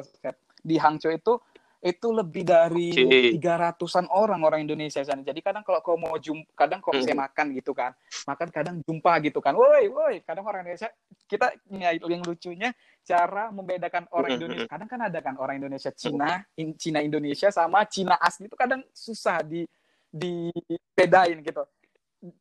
[0.62, 1.34] di Hangzhou itu
[1.80, 2.92] itu lebih dari
[3.32, 5.24] tiga ratusan orang orang Indonesia sana.
[5.24, 7.24] Jadi kadang kalau kau mau jumpa, kadang kalau saya hmm.
[7.24, 7.96] makan gitu kan,
[8.28, 10.92] makan kadang jumpa gitu kan, woi woi, kadang orang Indonesia
[11.24, 14.68] kita yang lucunya cara membedakan orang Indonesia.
[14.68, 18.84] Kadang kan ada kan orang Indonesia Cina, in, Cina Indonesia sama Cina asli itu kadang
[18.92, 19.64] susah di
[20.12, 21.64] dibedain gitu.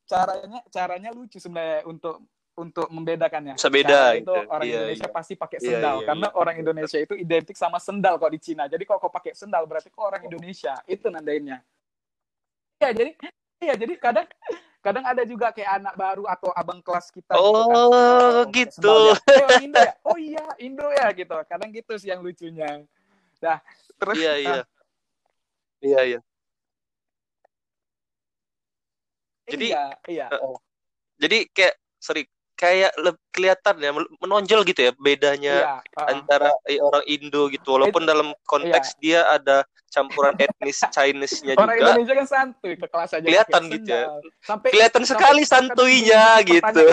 [0.04, 2.28] Caranya caranya lucu sebenarnya untuk
[2.60, 3.56] untuk membedakannya.
[3.56, 5.15] Sebeda itu orang iya, Indonesia iya.
[5.15, 6.36] pasti pakai iya, sendal iya, iya, karena iya.
[6.36, 8.67] orang Indonesia itu identik sama sendal kok di Cina.
[8.67, 10.76] Jadi kalau kau pakai sendal berarti kau orang Indonesia.
[10.84, 11.63] Itu nandainnya.
[12.80, 13.12] iya jadi
[13.60, 14.28] iya jadi kadang
[14.80, 19.19] kadang ada juga kayak anak baru atau abang kelas kita oh gitu, kan.
[19.19, 22.88] gitu oh, Indo ya oh iya Indo ya gitu kadang gitu sih yang lucunya
[23.43, 23.60] nah
[24.00, 24.65] terus iya iya nah,
[25.84, 26.19] iya iya
[29.52, 30.56] jadi iya iya uh,
[31.19, 32.24] jadi kayak sorry
[32.60, 32.91] kayak
[33.32, 36.52] kelihatan ya menonjol gitu ya bedanya iya, uh, antara
[36.84, 39.00] orang Indo gitu walaupun It, dalam konteks iya.
[39.00, 41.65] dia ada campuran etnis Chinese-nya juga.
[41.65, 43.26] Orang Indonesia kan santuy ke kelas aja.
[43.26, 44.06] Kelihatan gitu ya.
[44.43, 46.86] Sampai kelihatan sampai, sekali santuinya gitu.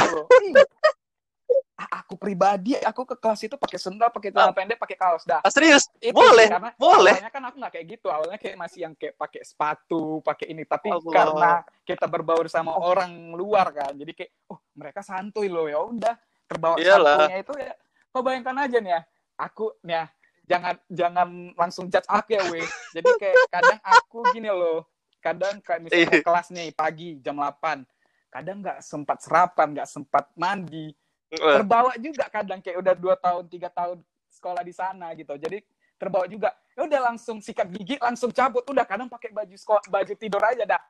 [1.77, 4.57] Aku pribadi aku ke kelas itu pakai sendal, pakai celana ah.
[4.57, 5.45] pendek, pakai kaos dah.
[5.45, 5.93] Ah, serius?
[6.01, 6.49] Itu boleh.
[6.49, 7.13] Karena boleh.
[7.13, 8.07] Awalnya kan aku nggak kayak gitu.
[8.09, 10.65] Awalnya kayak masih yang kayak pakai sepatu, pakai ini.
[10.65, 11.13] Tapi Allah.
[11.13, 11.51] karena
[11.85, 16.15] kita berbaur sama orang luar kan, jadi kayak oh mereka santuy loh ya udah
[16.49, 17.73] terbawa santunya itu ya.
[18.09, 19.01] Kau bayangkan aja nih ya,
[19.37, 20.05] aku nih ya
[20.47, 24.87] jangan jangan langsung judge aku ya weh jadi kayak kadang aku gini loh
[25.19, 26.23] kadang kayak misalnya Iya.
[26.23, 27.83] kelas nih pagi jam 8
[28.31, 30.95] kadang nggak sempat sarapan nggak sempat mandi
[31.31, 33.99] terbawa juga kadang kayak udah dua tahun tiga tahun
[34.31, 35.35] sekolah di sana gitu.
[35.35, 35.63] Jadi
[35.99, 36.55] terbawa juga.
[36.77, 38.63] Ya udah langsung sikat gigi langsung cabut.
[38.69, 40.83] Udah kadang pakai baju sekolah baju tidur aja dah.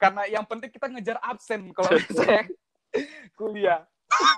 [0.00, 2.44] Karena yang penting kita ngejar absen kalau misalnya
[3.34, 3.80] kuliah.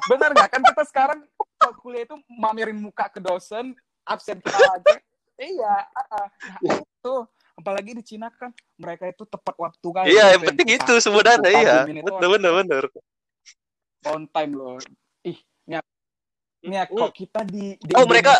[0.09, 0.49] Benar nggak?
[0.51, 1.19] Kan kita sekarang
[1.59, 4.95] kalau kuliah itu mamerin muka ke dosen absen kita aja.
[5.37, 6.29] Iya uh,
[6.63, 7.15] nah, itu.
[7.53, 8.49] Apalagi di Cina kan
[8.81, 11.77] mereka itu tepat waktu kan iya yang penting itu sebenarnya iya.
[11.85, 12.85] benar benar benar.
[14.09, 14.81] On time loh
[16.63, 18.39] ini kok kita di, di oh, mereka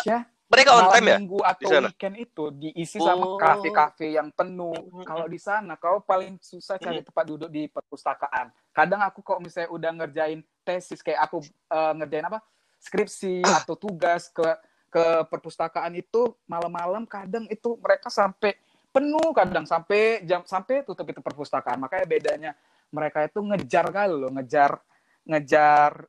[0.53, 1.17] mereka on time ya?
[1.17, 3.39] minggu atau weekend itu diisi sama Oh.
[3.41, 4.75] kafe-kafe yang penuh.
[5.01, 8.53] Kalau di sana kau paling susah cari tempat duduk di perpustakaan.
[8.69, 11.41] Kadang aku kok misalnya udah ngerjain tesis kayak aku
[11.73, 12.39] uh, ngerjain apa?
[12.77, 14.45] Skripsi atau tugas ke
[14.93, 18.53] ke perpustakaan itu malam-malam kadang itu mereka sampai
[18.93, 21.81] penuh kadang sampai jam sampai tutup itu perpustakaan.
[21.81, 22.51] Makanya bedanya
[22.93, 24.77] mereka itu ngejar kali loh ngejar
[25.25, 26.05] ngejar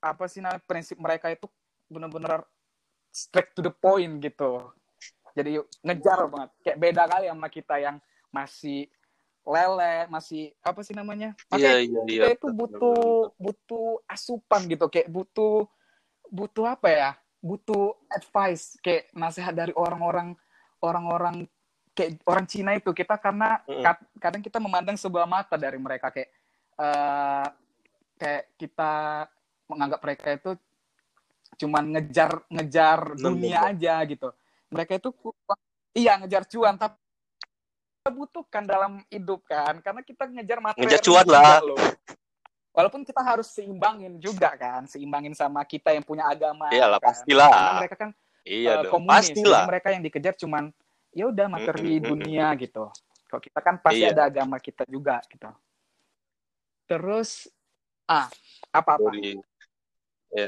[0.00, 1.46] apa sih namanya prinsip mereka itu
[1.92, 2.48] benar-benar
[3.12, 4.72] straight to the point gitu.
[5.36, 6.50] Jadi ngejar banget.
[6.64, 7.96] Kayak beda kali sama kita yang
[8.30, 8.90] masih
[9.44, 11.34] lele masih apa sih namanya?
[11.50, 14.86] Makanya iya, iya, kita iya, itu butuh butuh asupan gitu.
[14.90, 15.66] Kayak butuh
[16.30, 17.10] butuh apa ya?
[17.40, 20.36] Butuh advice kayak nasihat dari orang-orang
[20.80, 21.46] orang-orang
[21.94, 22.90] kayak orang Cina itu.
[22.94, 23.82] Kita karena mm.
[24.22, 26.12] kadang kita memandang sebuah mata dari mereka.
[26.14, 26.30] Kayak
[26.78, 27.48] uh,
[28.20, 28.92] kayak kita
[29.70, 30.50] menganggap mereka itu
[31.62, 34.34] cuman ngejar ngejar dunia aja gitu.
[34.70, 35.10] Mereka itu
[35.94, 36.98] iya ngejar cuan tapi
[38.00, 41.60] kita butuhkan dalam hidup kan karena kita ngejar materi ngejar cuan lah.
[41.60, 41.76] loh.
[42.70, 47.12] Walaupun kita harus seimbangin juga kan seimbangin sama kita yang punya agama iyalah kan.
[47.12, 47.50] pastilah.
[47.50, 48.10] Karena mereka kan
[48.46, 49.60] iya uh, dong komunis pastilah.
[49.60, 50.64] jadi mereka yang dikejar cuman
[51.12, 52.88] ya udah materi dunia gitu.
[53.28, 54.16] Kok kita kan pasti Iya.
[54.16, 55.50] ada agama kita juga gitu.
[56.88, 57.52] Terus
[58.08, 58.26] ah
[58.72, 59.38] apa apa Sorry.
[60.34, 60.46] Ya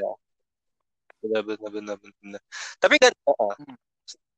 [1.23, 2.41] benar benar benar benar
[2.79, 3.77] tapi kan uh, Hmm.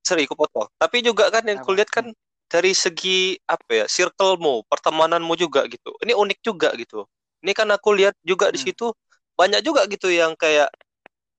[0.05, 0.69] sorry aku potong.
[0.77, 2.05] Tapi juga kan yang kulihat kan
[2.45, 5.97] dari segi apa ya circlemu pertemananmu juga gitu.
[6.05, 7.09] Ini unik juga gitu.
[7.41, 8.69] Ini kan aku lihat juga di Hmm.
[8.69, 8.93] situ
[9.33, 10.69] banyak juga gitu yang kayak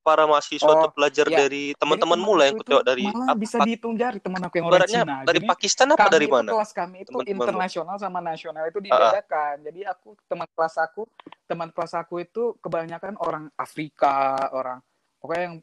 [0.06, 1.38] para mahasiswa Oh, atau pelajar iya.
[1.42, 4.66] dari teman-temanmu Jadi lah yang itu dari malah apa bisa dihitung jari teman aku yang
[4.70, 5.02] orang Cina.
[5.26, 6.50] dari jadi Pakistan apa dari mana?
[6.54, 8.94] kelas kami itu internasional sama nasional itu Ah, ah.
[9.10, 9.54] dibedakan.
[9.66, 11.02] Jadi aku teman kelas aku
[11.44, 14.14] teman kelas aku itu kebanyakan orang Afrika
[14.54, 14.78] orang
[15.18, 15.56] pokoknya yang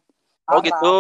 [0.44, 0.96] Oh, Arab, gitu.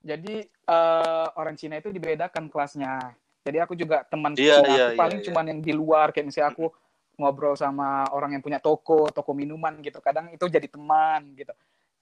[0.00, 3.12] jadi eh, orang Cina itu dibedakan kelasnya.
[3.44, 5.26] Jadi aku juga teman Iya, Cina iya, aku iya, paling iya.
[5.28, 6.08] cuman yang di luar.
[6.08, 6.72] Kayak misalnya aku
[7.20, 10.00] ngobrol sama orang yang punya toko toko minuman gitu.
[10.00, 11.52] Kadang itu jadi teman gitu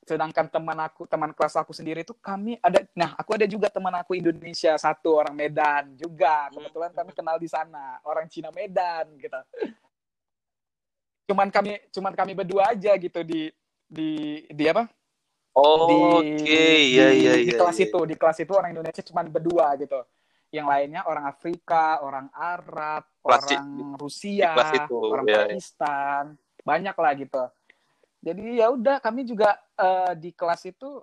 [0.00, 3.92] sedangkan teman aku teman kelas aku sendiri itu kami ada nah aku ada juga teman
[4.00, 6.48] aku Indonesia satu orang Medan juga.
[6.48, 9.40] Kebetulan kami kenal di sana orang Cina Medan gitu.
[11.30, 13.52] Cuman kami cuman kami berdua aja gitu di
[13.86, 14.88] di di apa?
[15.50, 17.86] Oh, di, oke iya di- iya di iya kelas iya.
[17.90, 20.00] itu di kelas itu orang Indonesia cuma berdua gitu.
[20.50, 25.30] Yang lainnya orang Afrika orang Arab Kelas di- orang Rusia di kelas itu, orang ya,
[25.30, 25.38] ya.
[25.46, 26.24] Pakistan
[26.66, 27.42] banyak lah gitu
[28.20, 31.00] jadi ya udah kami juga eh, di kelas itu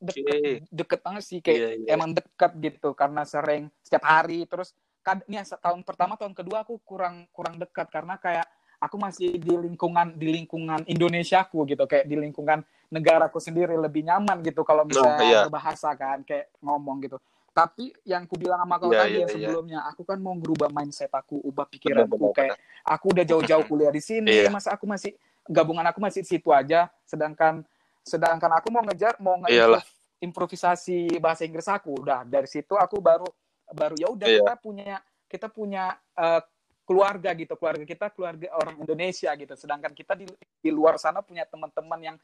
[0.00, 1.86] deket, deket banget sih kayak Iya, iya.
[1.92, 4.72] emang dekat gitu karena sering setiap hari terus
[5.02, 8.46] kad nih tahun pertama tahun kedua aku kurang kurang dekat karena kayak
[8.78, 14.40] aku masih di lingkungan di lingkungan Indonesiaku gitu kayak di lingkungan negaraku sendiri lebih nyaman
[14.46, 15.40] gitu kalau misalnya iya.
[15.44, 17.18] berbahasa kan kayak ngomong gitu
[17.52, 19.36] tapi yang ku bilang sama kau Iya, tadi iya, yang iya.
[19.36, 24.00] sebelumnya aku kan mau ngerubah mindset aku ubah pikiranku kayak aku udah jauh-jauh kuliah di
[24.00, 24.48] sini Iya.
[24.48, 25.12] masa aku masih
[25.48, 27.62] gabungan aku masih di situ aja sedangkan
[28.02, 29.82] sedangkan aku mau ngejar mau Iyalah.
[29.82, 29.90] nge
[30.22, 33.26] improvisasi bahasa Inggris aku udah dari situ aku baru
[33.68, 34.38] baru ya udah Iya.
[34.42, 36.42] kita punya kita punya eh,
[36.82, 40.26] keluarga gitu keluarga kita keluarga orang Indonesia gitu sedangkan kita di
[40.58, 42.16] di luar sana punya teman-teman yang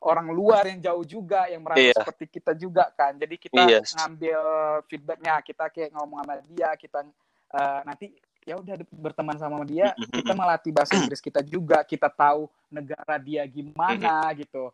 [0.00, 1.96] orang luar yang jauh juga yang merasa Iya.
[2.00, 3.80] seperti kita juga kan jadi kita Iya.
[3.80, 4.40] ngambil
[4.88, 7.00] feedbacknya kita kayak ngomong sama dia kita
[7.54, 8.06] eh, nanti
[8.44, 13.40] ya udah berteman sama dia kita melatih bahasa Inggris kita juga kita tahu negara dia
[13.48, 14.68] gimana gitu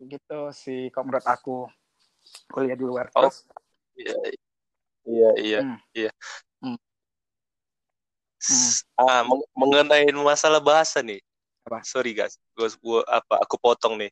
[0.00, 1.66] gitu sih kalau menurut aku
[2.48, 3.28] kuliah di luar Oh.
[4.00, 4.16] Iya,
[5.04, 5.78] iya, iya, Hmm.
[5.92, 6.10] iya.
[6.62, 6.78] Hmm.
[8.40, 11.20] S- Ah, meng- mengenai masalah bahasa nih.
[11.68, 11.84] Apa?
[11.84, 14.08] Sorry guys, gua, gua- apa aku potong nih.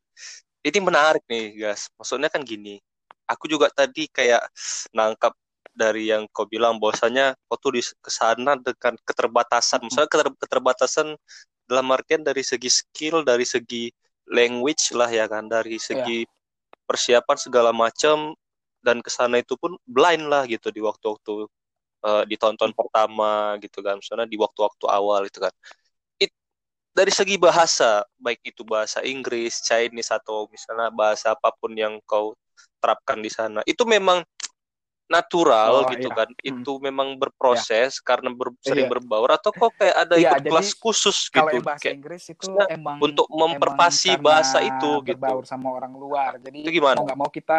[0.61, 1.89] Ini menarik nih guys.
[1.97, 2.77] Maksudnya kan gini.
[3.25, 4.45] Aku juga tadi kayak
[4.93, 5.33] nangkap
[5.79, 9.79] dari yang kau bilang bahwasanya kau tuh di ke sana dengan keterbatasan.
[9.79, 9.87] Hmm.
[9.87, 11.09] Misalnya keter- keterbatasan
[11.71, 13.95] dalam artian dari segi skill, dari segi
[14.27, 16.27] language lah ya kan, dari segi
[16.89, 18.33] persiapan segala macam
[18.81, 21.45] dan ke sana itu pun blind lah gitu di waktu-waktu
[22.09, 25.53] eh, di tahun-tahun pertama gitu kan misalnya di waktu-waktu awal gitu kan
[26.17, 26.33] It,
[26.97, 32.33] dari segi bahasa baik itu bahasa Inggris Chinese atau misalnya bahasa apa pun yang kau
[32.81, 34.25] terapkan di sana itu memang
[35.09, 36.15] natural Oh, gitu iya.
[36.15, 36.45] kan Hmm.
[36.45, 38.93] itu memang berproses karena ber- sering Iya.
[38.93, 42.49] berbaur atau kok kayak ada Iya, ikut kelas khusus kalau gitu bahasa kayak Inggris itu
[42.69, 47.01] emang untuk memperpasi emang bahasa itu gitu berbaur sama orang luar jadi Itu gimana?
[47.01, 47.59] mau nggak mau kita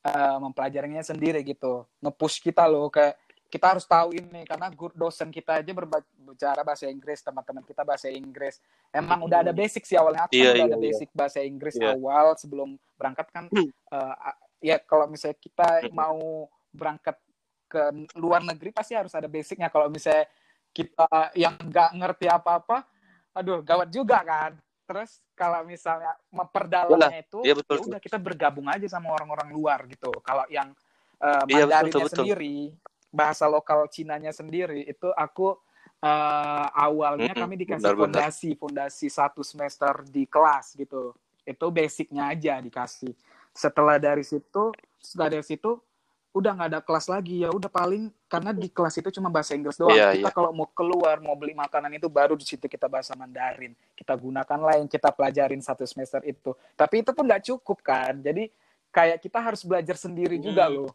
[0.00, 3.16] eh, mempelajarinya sendiri gitu ngepush kita loh kayak
[3.50, 8.06] kita harus tahu ini karena guru dosen kita aja berbicara bahasa Inggris teman-teman kita bahasa
[8.06, 10.84] Inggris emang udah ada basic sih awalnya aku Iya, udah iya, ada iya.
[10.86, 11.98] basic bahasa Inggris Iya.
[11.98, 13.68] awal sebelum berangkat kan Hmm.
[13.68, 14.14] eh,
[14.62, 15.92] ya kalau misalnya kita Hmm.
[15.92, 17.18] mau berangkat
[17.70, 17.82] ke
[18.18, 19.70] luar negeri pasti harus ada basicnya.
[19.70, 20.26] Kalau misalnya
[20.70, 22.86] kita yang nggak ngerti apa-apa
[23.34, 24.58] aduh gawat juga kan.
[24.90, 29.86] Terus kalau misalnya memperdalamnya itu Iya, betul, ya udah kita bergabung aja sama orang-orang luar
[29.86, 30.10] gitu.
[30.18, 30.74] Kalau yang
[31.22, 32.16] uh, Iya, betul, Mandarinnya betul, betul.
[32.26, 32.56] sendiri
[33.10, 35.54] bahasa lokal Cinanya sendiri itu aku
[36.02, 38.02] uh, awalnya Mm-mm, kami dikasih benar, benar.
[38.02, 41.14] fondasi fondasi satu semester di kelas gitu.
[41.46, 43.14] Itu basicnya aja dikasih.
[43.54, 45.78] Setelah dari situ setelah dari situ
[46.30, 49.74] udah nggak ada kelas lagi ya udah paling karena di kelas itu cuma bahasa Inggris
[49.74, 49.90] doang.
[49.98, 50.34] Iya, kita iya.
[50.34, 53.74] kalau mau keluar mau beli makanan itu baru di situ kita bahasa Mandarin.
[53.98, 56.54] Kita gunakan lah yang kita pelajarin satu semester itu.
[56.78, 58.14] Tapi itu pun nggak cukup kan?
[58.22, 58.46] Jadi
[58.94, 60.86] kayak kita harus belajar sendiri juga Hmm.
[60.86, 60.92] loh.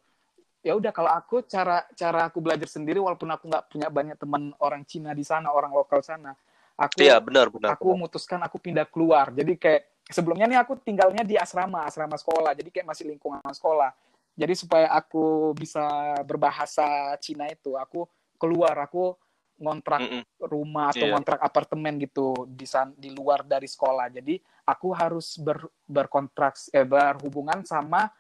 [0.63, 4.56] Ya udah kalau aku cara cara aku belajar sendiri walaupun aku nggak punya banyak teman
[4.63, 6.32] orang Cina di sana orang lokal sana
[6.80, 7.76] aku Iya, benar, benar.
[7.76, 9.36] aku memutuskan aku pindah keluar.
[9.36, 12.56] Jadi kayak sebelumnya nih aku tinggalnya di asrama asrama sekolah.
[12.56, 13.91] Jadi kayak masih lingkungan sekolah
[14.36, 15.84] jadi supaya aku bisa
[16.28, 18.04] berbahasa Cina itu aku
[18.36, 19.15] keluar aku
[19.56, 20.24] ngontrak Mm-mm.
[20.52, 21.15] rumah atau Iya.
[21.15, 24.12] ngontrak apartemen gitu di san, di luar dari sekolah.
[24.12, 24.36] Jadi
[24.67, 28.12] aku harus ber, berkontrak eh, berhubungan sama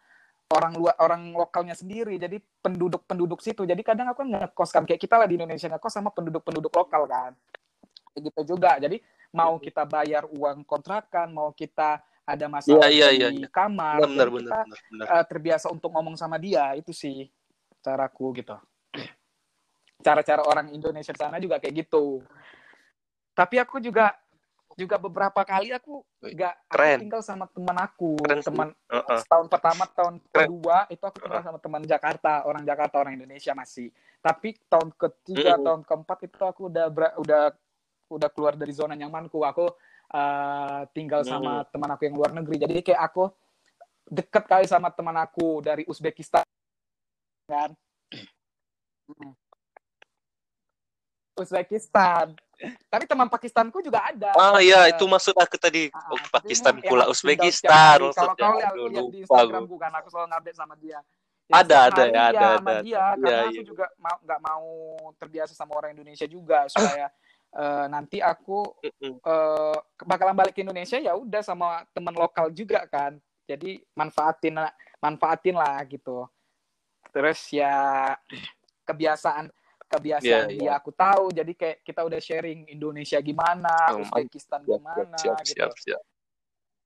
[0.47, 2.15] orang luar orang lokalnya sendiri.
[2.15, 3.67] Jadi penduduk penduduk situ.
[3.67, 6.71] Jadi kadang aku kan ngekos kan kayak kita lah di Indonesia ngekos sama penduduk penduduk
[6.71, 7.35] lokal kan.
[8.15, 8.79] Gitu juga.
[8.79, 9.03] Jadi
[9.35, 13.49] mau kita bayar uang kontrakan mau kita ada masalah Iya, iya, di iya.
[13.53, 15.05] kamar Benar, benar, kita benar, benar.
[15.13, 17.29] eh, terbiasa untuk ngomong sama dia itu sih
[17.85, 18.57] caraku gitu
[20.01, 22.25] cara-cara orang Indonesia sana juga kayak gitu
[23.37, 24.17] tapi aku juga
[24.75, 26.55] juga beberapa kali aku nggak
[26.99, 29.21] tinggal sama teman aku Keren teman Heeh.
[29.29, 30.49] tahun pertama tahun Keren.
[30.51, 33.87] kedua itu aku tinggal sama teman Jakarta orang Jakarta orang Indonesia masih
[34.19, 35.63] tapi tahun ketiga Mm-mm.
[35.63, 36.85] tahun keempat itu aku udah
[37.21, 37.43] udah
[38.11, 39.69] udah keluar dari zona nyamanku aku
[40.13, 43.29] eh, tinggal sama teman aku yang luar negeri jadi kayak aku
[44.05, 46.45] deket kali sama teman aku dari Uzbekistan
[47.49, 47.73] kan.
[51.41, 52.37] Uzbekistan
[52.87, 56.79] tapi teman Pakistanku juga ada Ah iya, Eh, itu maksud aku tadi Ah, oh, Pakistan
[56.79, 57.99] pula Uzbekistan.
[58.15, 59.71] Kalau kau lihat, di lupa Instagram gue.
[59.75, 60.99] bukan aku selalu ngupdate sama dia.
[61.45, 62.73] Ada, setiap ada, hari ya, ada, sama ada.
[62.81, 63.63] dia Iya, karena aku iya.
[63.67, 64.65] juga mau nggak mau
[65.19, 67.05] terbiasa sama orang Indonesia juga supaya
[67.55, 73.15] eh, nanti aku eh, bakalan balik ke Indonesia ya udah sama teman lokal juga kan.
[73.47, 74.57] Jadi manfaatin
[74.99, 76.25] manfaatin lah gitu.
[77.13, 78.13] Terus ya
[78.83, 79.49] kebiasaan
[79.85, 84.81] kebiasaan Iya, dia aku tahu jadi kayak kita udah sharing Indonesia gimana, Oh, Uzbekistan Siap,
[84.81, 86.01] gimana siap, gitu siap, siap.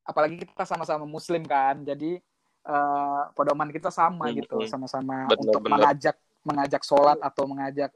[0.04, 2.20] apalagi kita sama-sama muslim kan jadi
[2.60, 5.80] eh pedoman kita sama Hmm, gitu sama-sama untuk benar.
[5.80, 7.90] mengajak mengajak sholat atau mengajak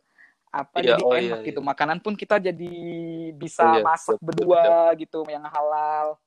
[0.54, 1.70] apa Iya, jadi oh, enak iya, gitu iya.
[1.74, 2.74] makanan pun kita jadi
[3.34, 6.22] bisa Iya, masak betul, berdua gitu yang halal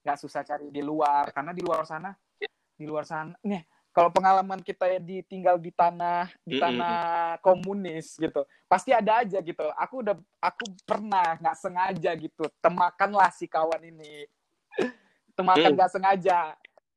[0.00, 2.16] nggak susah cari di luar karena di luar sana
[2.72, 6.62] di luar sana nih kalau pengalaman kita ya ditinggal di tanah di Mm-mm.
[6.62, 6.96] tanah
[7.44, 13.44] komunis gitu pasti ada aja gitu aku udah aku pernah nggak sengaja gitu temakanlah si
[13.44, 14.24] kawan ini
[15.36, 15.76] temakan Hmm.
[15.76, 16.56] nggak sengaja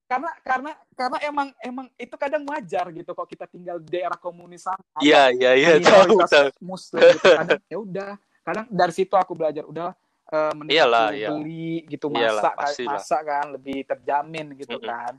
[0.09, 4.65] karena karena karena emang emang itu kadang wajar gitu kok kita tinggal di daerah komunis
[4.65, 6.17] sana Iya, iya, iya, di tahu,
[6.65, 8.09] muslim gitu kadang ya udah
[8.41, 9.93] kadang dari situ aku belajar udah
[10.33, 11.29] uh, mending Iyalah, aku iya.
[11.29, 12.91] beli gitu Iyalah, masak pastilah.
[12.97, 14.89] masak kan lebih terjamin gitu Mm-mm.
[14.89, 15.13] kan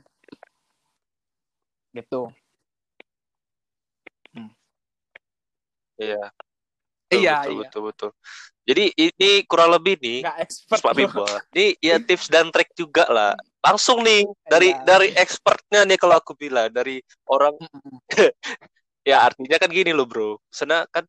[1.95, 2.21] gitu
[6.01, 6.33] Iya.
[7.05, 8.09] Betul, iya betul, iya betul, betul.
[8.65, 10.93] Jadi ini kurang lebih nih, loh.
[10.97, 11.29] People.
[11.53, 13.37] Ini ya tips dan trik juga lah.
[13.61, 14.81] Langsung nih dari Iya.
[14.85, 16.97] dari expertnya nih kalau aku bilang dari
[17.29, 17.53] orang
[19.09, 20.41] ya artinya kan gini loh bro.
[20.49, 21.05] Sana kan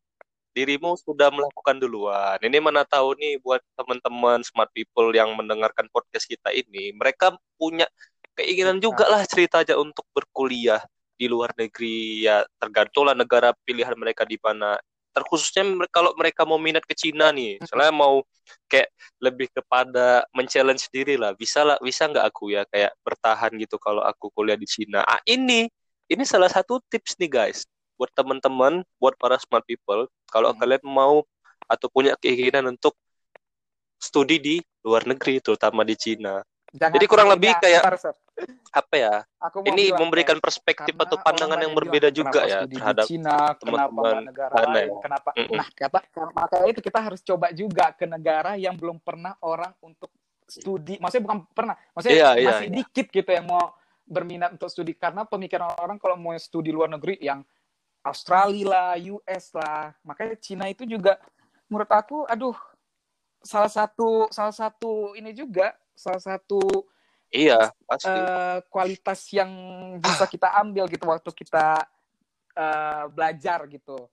[0.53, 2.37] dirimu sudah melakukan duluan.
[2.45, 7.88] Ini mana tahu nih buat teman-teman smart people yang mendengarkan podcast kita ini, mereka punya
[8.37, 8.85] keinginan Iya.
[8.85, 10.85] juga lah cerita aja untuk berkuliah
[11.17, 14.77] di luar negeri ya tergantunglah negara pilihan mereka di mana.
[15.12, 18.25] Terkhususnya kalau mereka mau minat ke Cina nih, soalnya mau
[18.66, 18.88] kayak
[19.20, 21.37] lebih kepada men-challenge diri lah.
[21.37, 25.05] Bisa lah, bisa nggak aku ya kayak bertahan gitu kalau aku kuliah di Cina.
[25.05, 25.68] Ah ini,
[26.09, 27.68] ini salah satu tips nih guys
[28.01, 30.59] buat teman-teman, buat para smart people, kalau Hmm.
[30.59, 31.22] kalian mau
[31.70, 32.98] atau punya keinginan untuk
[34.03, 36.42] studi di luar negeri, terutama di Cina.
[36.73, 37.85] Jangan Jadi kurang lebih kayak-.
[38.73, 39.15] Apa ya?
[39.45, 44.33] Aku Ini bilang, memberikan perspektif atau pandangan yang berbeda bilang, juga ya terhadap Cina, teman-teman
[44.33, 45.01] negara lain, ya.
[45.05, 45.31] kenapa?
[45.37, 45.59] Mm-mm.
[45.61, 45.99] Nah, kata
[46.33, 50.09] makanya itu kita harus coba juga ke negara yang belum pernah orang untuk
[50.49, 52.77] studi, maksudnya bukan pernah, maksudnya Iya, iya, masih iya.
[52.81, 53.77] dikit gitu yang mau
[54.09, 57.45] berminat untuk studi karena pemikiran orang kalau mau studi luar negeri yang
[58.03, 61.21] Australia lah, US lah, makanya Cina itu juga
[61.69, 62.57] menurut aku, aduh,
[63.45, 66.61] salah satu salah satu ini juga salah satu
[67.33, 68.12] Iya, pasti.
[68.12, 69.48] eh, kualitas yang
[69.96, 71.81] bisa kita ambil gitu waktu kita
[72.52, 74.09] eh, belajar gitu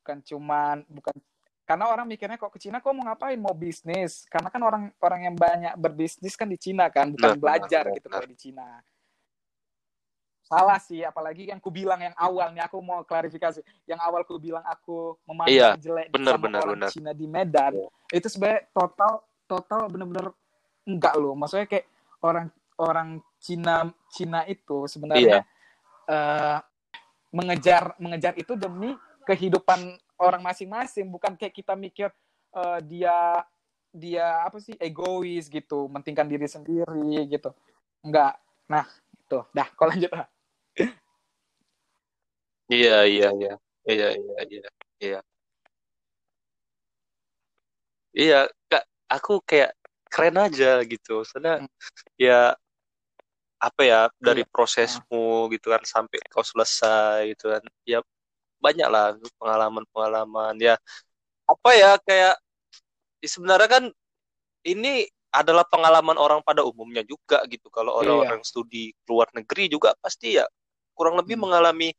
[0.00, 1.14] bukan cuman bukan
[1.62, 5.20] karena orang mikirnya kok ke Cina kok mau ngapain mau bisnis karena kan orang orang
[5.30, 8.66] yang banyak berbisnis kan di Cina kan bukan Benar, belajar benar, gitu kalau di Cina
[10.50, 14.34] salah sih apalagi yang ku bilang yang awal nih aku mau klarifikasi yang awal ku
[14.42, 16.90] bilang aku memandang Iya, jelek benar, sama benar, orang benar.
[16.90, 17.86] Cina di Medan Iya.
[18.18, 19.12] itu sebenarnya total
[19.46, 20.34] total bener-bener
[20.86, 21.86] enggak loh maksudnya kayak
[22.24, 22.46] orang
[22.80, 23.08] orang
[23.40, 25.44] Cina Cina itu sebenarnya
[26.08, 26.58] eh,
[27.30, 28.96] mengejar mengejar itu demi
[29.28, 32.08] kehidupan orang masing-masing bukan kayak kita mikir
[32.56, 33.44] eh, dia
[33.90, 37.50] dia apa sih egois gitu mentingkan diri sendiri gitu
[38.06, 38.38] enggak
[38.70, 40.26] nah itu dah kau lanjut lah
[42.70, 43.54] Iya, iya, iya.
[43.82, 44.68] Iya, iya, iya.
[45.02, 45.20] Iya.
[48.14, 48.38] Iya,
[48.70, 49.74] Kak, aku kayak
[50.10, 51.22] keren aja gitu.
[51.22, 51.70] Soalnya Hmm.
[52.18, 52.52] ya
[53.60, 54.50] apa ya dari Iya.
[54.50, 57.62] prosesmu gitu kan sampai kau selesai gitu kan.
[57.86, 58.00] Ya
[58.60, 60.74] banyak lah pengalaman-pengalaman ya.
[61.48, 62.34] Apa ya kayak
[63.20, 63.84] ya sebenarnya kan
[64.64, 67.70] ini adalah pengalaman orang pada umumnya juga gitu.
[67.70, 68.00] Kalau Iya.
[68.02, 70.44] orang-orang studi luar negeri juga pasti ya
[70.96, 71.48] kurang lebih Hmm.
[71.48, 71.94] mengalami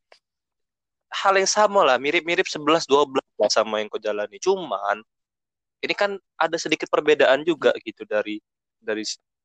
[1.11, 4.39] hal yang sama lah, mirip-mirip 11 12 lah sama yang kau jalani.
[4.39, 5.03] Cuman
[5.81, 8.37] ini kan ada sedikit perbedaan juga gitu dari
[8.77, 9.01] dari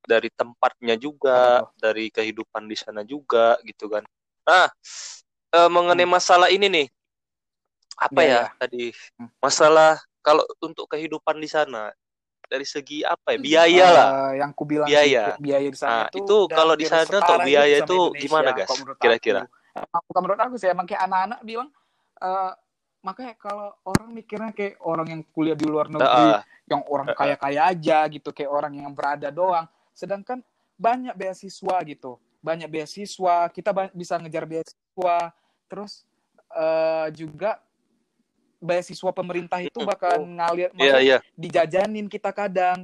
[0.07, 4.07] dari tempatnya juga, Apa dari kehidupan di sana juga gitu kan.
[4.47, 4.71] Nah,
[5.51, 6.87] eh, mengenai masalah ini nih.
[7.97, 8.45] Apa Iya, ya iya.
[8.61, 8.85] tadi?
[9.19, 9.29] Hmm.
[9.43, 11.91] Masalah kalau untuk kehidupan di sana
[12.47, 13.39] dari segi apa ya?
[13.43, 14.07] Biaya lah.
[14.07, 15.35] Eh, yang ku bilang Biaya.
[15.35, 18.49] sih, biaya di sana Nah, itu itu kalau di sana tuh biaya itu Indonesia, gimana,
[18.55, 18.71] guys?
[19.03, 19.41] Kira-kira?
[19.77, 20.11] aku.
[20.23, 21.69] Menurut aku sih emang kayak anak-anak bilang
[22.23, 22.53] eh,
[23.07, 27.71] makanya kalau orang mikirnya kayak orang yang kuliah di luar negeri Ah, yang orang kaya-kaya
[27.71, 29.71] aja gitu kayak orang yang berada doang.
[29.95, 30.43] Sedangkan
[30.75, 32.19] banyak beasiswa gitu.
[32.43, 35.17] Banyak beasiswa kita ba- bisa ngejar beasiswa.
[35.71, 36.03] Terus
[36.51, 37.63] eh, juga
[38.59, 41.19] beasiswa pemerintah itu bakal ngalir maksudnya iya.
[41.39, 42.83] dijajanin kita kadang.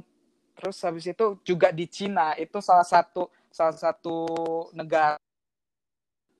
[0.55, 4.15] Terus habis itu juga di Cina itu salah satu salah satu
[4.71, 5.19] negara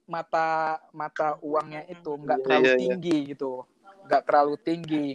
[0.03, 2.79] mata mata uangnya itu nggak Iya, terlalu iya, iya.
[2.79, 3.63] tinggi gitu
[4.05, 5.07] nggak terlalu tinggi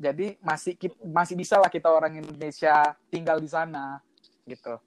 [0.00, 4.00] jadi masih masih bisa lah kita orang Indonesia tinggal di sana
[4.48, 4.80] gitu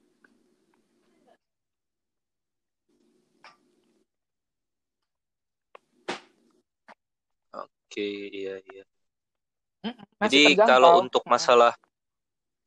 [7.94, 8.82] Oke, iya, iya.
[10.18, 10.66] masih Jadi terjangkau.
[10.66, 11.78] kalau untuk masalah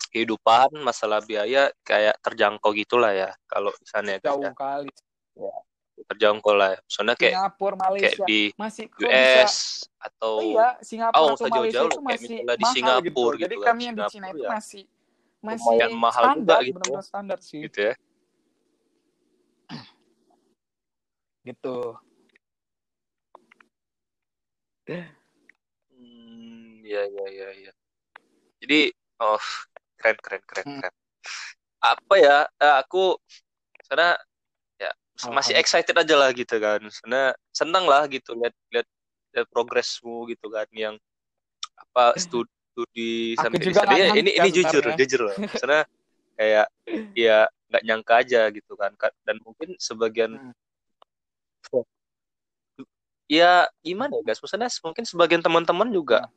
[0.07, 3.35] kehidupan, masalah biaya kayak terjangkau gitulah ya.
[3.43, 4.55] Kalau di sana ya, jauh ya.
[6.05, 6.77] Terjangkau lah.
[6.77, 6.79] ya.
[6.85, 9.53] Soalnya kayak Singapura kayak Malaysia di masih kok bisa US
[9.97, 12.73] atau Oh iya, Singapura Oh, atau Malaysia jauh-jauh itu loh, kayak masih misalnya di mahal
[12.75, 13.25] Singapura gitu.
[13.25, 14.49] gitu Jadi kan, kami yang di Cina itu ya.
[14.53, 14.83] masih
[15.37, 16.73] masih Lumayan mahal juga standar, gitu.
[16.77, 17.61] benar-benar standar sih.
[17.65, 17.93] gitu ya.
[21.47, 21.77] Gitu.
[25.91, 27.71] Hmm, iya iya iya iya.
[28.63, 28.79] Jadi
[29.19, 29.41] oh
[29.99, 30.79] keren keren keren Hmm.
[30.79, 30.93] keren.
[31.77, 32.37] Apa ya?
[32.61, 33.15] eh, aku
[33.77, 34.15] ya Apa?
[35.25, 36.81] Masih excited aja lah gitu kan.
[36.93, 38.87] Sana senang lah gitu lihat lihat
[39.33, 40.95] lihat progresmu gitu kan yang
[41.77, 42.49] apa studi
[42.93, 44.97] di Aku sampai juga nggak Ya, ini ini jujur sebenarnya.
[45.01, 45.79] jujur loh karena
[46.37, 46.65] kayak
[47.17, 47.37] ya
[47.73, 50.53] nggak nyangka aja gitu kan Ka- dan mungkin sebagian Hmm.
[53.27, 56.33] ya gimana ya guys maksudnya mungkin sebagian teman-teman juga Hmm.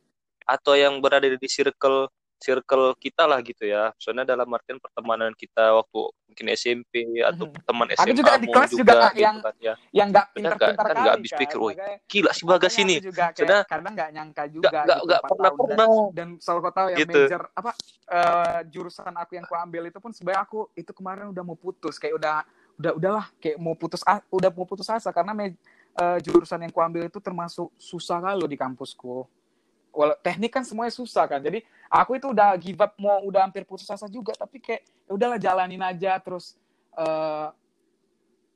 [0.49, 2.09] atau yang berada di circle
[2.41, 7.63] circle kita lah gitu ya maksudnya dalam artian pertemanan kita waktu mungkin SMP atau Mhm.
[7.67, 10.27] teman Aku juga SMA di kelas juga juga nggak gitu yang kan ya yang nggak
[10.27, 10.71] Bener pintar-pintar?
[10.81, 11.75] Kan kali nggak habis pikir, "Woi,
[12.07, 12.97] gila si Bagas ini
[13.67, 16.89] Karena- nggak nyangka juga nggak gitu empat pernah tahun dan, pernah dan selalu kau tahu
[16.89, 17.13] ya Gitu.
[17.21, 17.71] major apa
[18.11, 21.95] eh, jurusan aku yang ku ambil itu pun sebenarnya aku itu kemarin udah mau putus
[21.95, 22.43] kayak udah
[22.75, 25.55] udah udahlah kayak mau putus udah mau putus asa karena me-
[25.93, 29.27] eh, jurusan yang ku ambil itu termasuk susah kalau di kampusku.
[29.91, 31.43] Walau teknik kan semuanya susah kan.
[31.43, 35.13] Jadi aku itu udah give up mau udah hampir putus asa juga tapi kayak ya
[35.15, 36.55] udahlah jalanin aja terus
[36.95, 37.49] eh,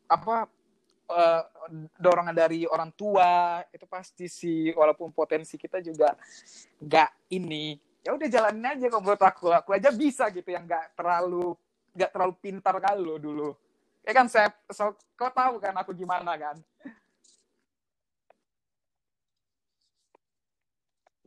[0.06, 0.46] apa
[1.10, 1.42] eh,
[1.98, 6.14] dorongan dari orang tua itu pasti sih walaupun potensi kita juga
[6.78, 7.78] nggak ini.
[8.04, 9.46] Ya udah jalanin aja kok menurut aku.
[9.50, 11.58] Aku aja bisa gitu yang nggak terlalu
[11.94, 13.50] nggak terlalu pintar kalau dulu.
[14.04, 16.60] Ya kan saya so, kau tahu kan aku gimana kan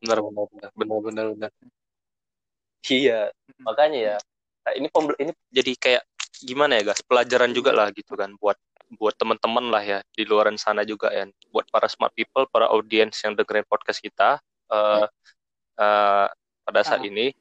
[0.01, 0.69] benar benar benar.
[0.75, 1.51] Benar benar benar.
[2.87, 3.19] Iya
[3.59, 4.17] makanya ya.
[4.63, 6.03] Nah, ini pembel- ini jadi kayak
[6.43, 8.55] gimana ya guys pelajaran juga lah gitu kan buat
[8.95, 11.27] buat teman-teman lah ya di luaran sana juga ya.
[11.51, 14.39] Buat para smart people para audiens yang dengerin podcast kita
[14.71, 15.05] eh
[15.77, 16.27] eh,
[16.63, 17.07] pada saat Ah.
[17.07, 17.31] ini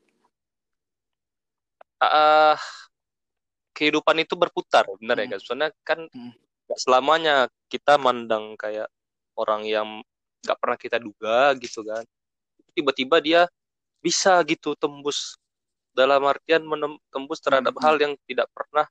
[1.97, 2.57] eh
[3.73, 5.33] kehidupan itu berputar benar ya Hmm.
[5.37, 6.33] guys soalnya kan Hmm.
[6.77, 8.89] selamanya kita mandang kayak
[9.37, 9.89] orang yang
[10.45, 12.05] nggak pernah kita duga gitu kan
[12.77, 13.41] tiba-tiba dia
[14.05, 15.41] bisa gitu tembus
[15.97, 16.61] dalam artian
[17.09, 17.85] tembus terhadap Hmm.
[17.89, 18.85] hal yang tidak pernah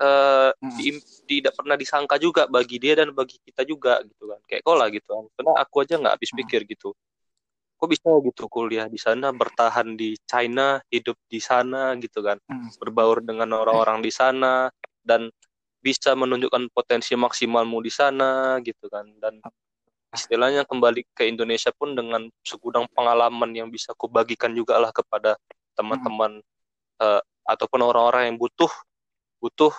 [0.00, 0.72] eh, Hmm.
[0.80, 4.72] diim- tidak pernah disangka juga bagi dia dan bagi kita juga gitu kan kayak kau
[4.72, 6.40] lah gitu kan karena aku aja nggak habis Hmm.
[6.40, 6.96] pikir gitu
[7.76, 12.72] kok bisa gitu kuliah di sana bertahan di China hidup di sana gitu kan Hmm.
[12.80, 14.72] berbaur dengan orang-orang di sana
[15.04, 15.28] dan
[15.80, 19.40] bisa menunjukkan potensi maksimalmu di sana gitu kan dan
[20.10, 25.38] istilahnya kembali ke Indonesia pun dengan segudang pengalaman yang bisa aku bagikan juga lah kepada
[25.78, 26.42] teman-teman
[26.98, 28.70] eh, ataupun orang-orang yang butuh
[29.38, 29.70] butuh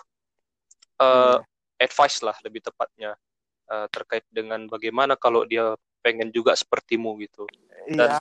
[1.03, 1.37] eh,
[1.83, 3.19] advice lah lebih tepatnya
[3.67, 7.45] eh, terkait dengan bagaimana kalau dia pengen juga sepertimu gitu.
[7.91, 8.17] Iya.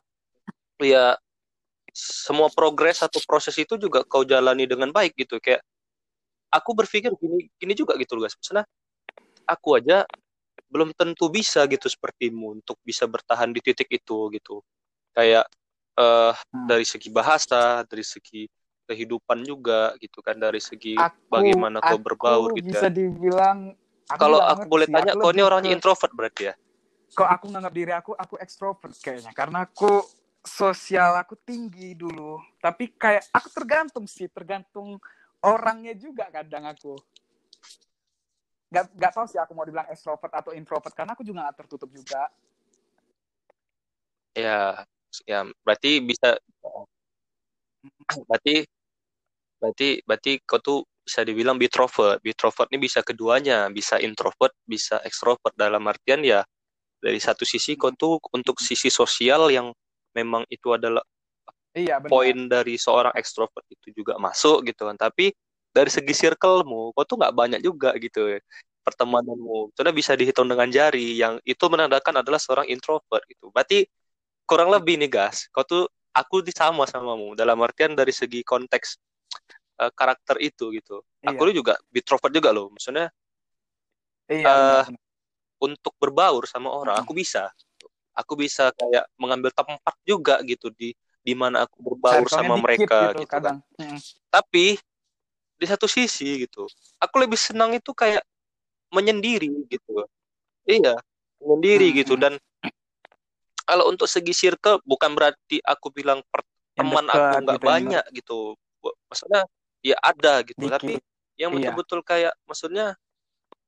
[0.81, 1.05] ya
[1.93, 5.39] semua progres atau proses itu juga kau jalani dengan baik gitu.
[5.39, 5.63] Kayak
[6.51, 8.37] aku berpikir gini gini juga gitu loh guys.
[8.37, 8.65] Maksudnya
[9.49, 10.05] aku aja
[10.71, 14.63] belum tentu bisa gitu sepertimu untuk bisa bertahan di titik itu gitu.
[15.13, 15.51] Kayak
[15.99, 16.67] eh Hmm.
[16.71, 18.47] dari segi bahasa dari segi
[18.87, 22.91] kehidupan juga gitu kan dari segi aku bagaimana kau aku berbaur gitu bisa ya.
[22.91, 23.59] dibilang
[24.19, 26.55] kalau aku boleh sih, tanya aku kau ini orangnya ke- introvert berarti ya?
[27.11, 29.91] Kok aku nganggap diri aku aku ekstrovert kayaknya karena aku
[30.47, 32.39] sosial aku tinggi dulu.
[32.59, 34.99] Tapi kayak aku tergantung sih tergantung
[35.43, 36.99] orangnya juga kadang aku
[38.71, 41.91] nggak nggak tahu sih aku mau dibilang ekstrovert atau introvert karena aku juga nggak tertutup
[41.91, 42.31] juga.
[44.33, 44.87] Ya
[45.27, 46.39] ya berarti bisa
[48.31, 48.63] berarti
[49.59, 52.23] berarti berarti kau tuh bisa dibilang bitrovert.
[52.23, 56.47] Bitrovert ini bisa keduanya bisa introvert bisa ekstrovert dalam artian ya
[57.03, 59.75] dari satu sisi kau tuh untuk sisi sosial yang
[60.15, 61.03] memang itu adalah
[61.75, 62.11] iya benar.
[62.11, 64.95] poin dari seorang ekstrovert itu juga masuk gitu kan.
[64.95, 65.35] Tapi
[65.71, 68.41] dari segi circlemu kau tuh nggak banyak juga gitu ya
[68.81, 69.77] pertemananmu.
[69.77, 71.21] Sudah bisa dihitung dengan jari.
[71.21, 73.53] Yang itu menandakan adalah seorang introvert gitu.
[73.53, 73.87] Berarti
[74.49, 77.39] kurang lebih nih guys kau tuh aku sama samamu.
[77.39, 78.99] Dalam artian dari segi konteks
[79.85, 81.05] eh, karakter itu gitu.
[81.23, 81.37] Iya.
[81.37, 82.73] Aku juga introvert juga loh.
[82.75, 83.13] Maksudnya
[84.31, 84.99] iya benar.
[85.61, 87.53] untuk berbaur sama orang aku bisa.
[88.17, 93.23] Aku bisa kayak mengambil tempat juga gitu di di mana aku berbaur sama mereka gitu,
[93.23, 93.37] gitu kan.
[93.37, 93.59] kadang.
[93.77, 93.99] Mm.
[94.33, 94.81] tapi
[95.61, 96.65] di satu sisi gitu.
[96.97, 98.25] Aku lebih senang itu kayak
[98.89, 100.09] menyendiri gitu.
[100.65, 100.97] Iya
[101.41, 102.15] menyendiri Hmm, gitu.
[102.15, 102.23] hmm.
[102.23, 102.33] dan
[103.65, 106.21] kalau untuk segi circle bukan berarti aku bilang
[106.75, 108.39] teman aku nggak gitu banyak gitu.
[108.81, 109.45] Bu- maksudnya
[109.81, 110.65] ya ada gitu.
[110.69, 111.39] Tapi dikit.
[111.41, 111.57] yang iya.
[111.73, 112.87] betul-betul kayak maksudnya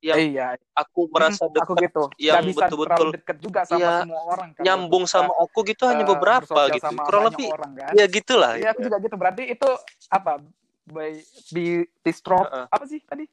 [0.02, 0.58] yang iya.
[0.74, 2.02] aku merasa aku dekat gitu.
[2.18, 4.62] yang betul-betul juga sama ya semua orang kan.
[4.66, 6.90] nyambung sama aku gitu hanya eh, beberapa gitu.
[7.06, 7.92] Kurang lebih orang kan.
[7.94, 8.86] ya gitulah Iya, aku gitu.
[8.90, 9.14] juga gitu.
[9.14, 9.68] Berarti itu
[10.10, 10.42] apa?
[10.82, 11.14] By
[11.54, 12.66] di distrop Heeh.
[12.66, 13.24] apa sih tadi?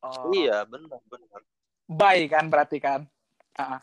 [0.00, 1.42] Oh, iya benar benar
[1.90, 3.04] by kan berarti kan?
[3.58, 3.80] Ah, ah.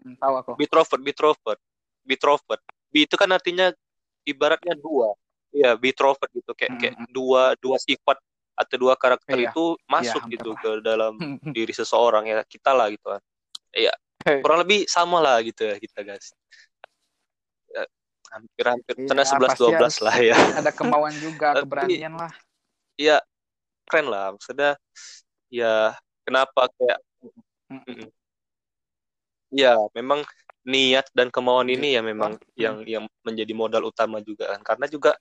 [0.00, 0.50] Hmm, tahu aku.
[0.56, 1.60] Bitrovert, bitrovert,
[2.06, 2.62] bitrovert.
[2.88, 3.74] Bi itu kan artinya
[4.24, 5.12] ibaratnya dua.
[5.50, 8.16] Iya, bitrovert gitu kayak kayak Hmm, dua dua sifat
[8.54, 10.60] atau dua karakter Iya, itu masuk hampir gitu lah.
[10.62, 11.12] ke dalam
[11.56, 13.22] diri seseorang ya kita lah gitu kan.
[13.74, 14.44] Iya, Hey.
[14.44, 16.36] kurang lebih sama lah gitu ya kita guys.
[18.30, 20.36] Hampir-hampir Iya, sana 11 pasti 12 harus lah ya.
[20.62, 22.32] ada kemauan juga, keberanian lah.
[22.94, 23.18] ya
[23.90, 24.78] keren lah maksudnya
[25.50, 26.98] ya kenapa kayak
[27.70, 27.78] Mm.
[27.86, 28.08] Mm-mm.
[29.54, 30.26] ya memang
[30.66, 31.74] niat dan kemauan Iya.
[31.78, 32.58] ini ya memang Mm.
[32.58, 35.12] yang yang menjadi modal utama juga kan karena juga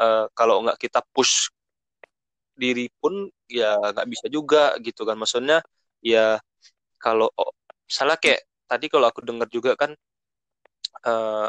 [0.00, 1.48] eh, kalau nggak kita push
[2.54, 5.58] diri pun ya nggak bisa juga gitu kan maksudnya
[6.00, 6.38] ya
[7.02, 7.52] kalau oh,
[7.84, 9.92] misalnya kayak tadi kalau aku dengar juga kan
[11.04, 11.48] eh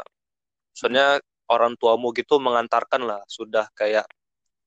[0.76, 1.16] maksudnya
[1.48, 4.04] orang tuamu gitu mengantarkan lah sudah kayak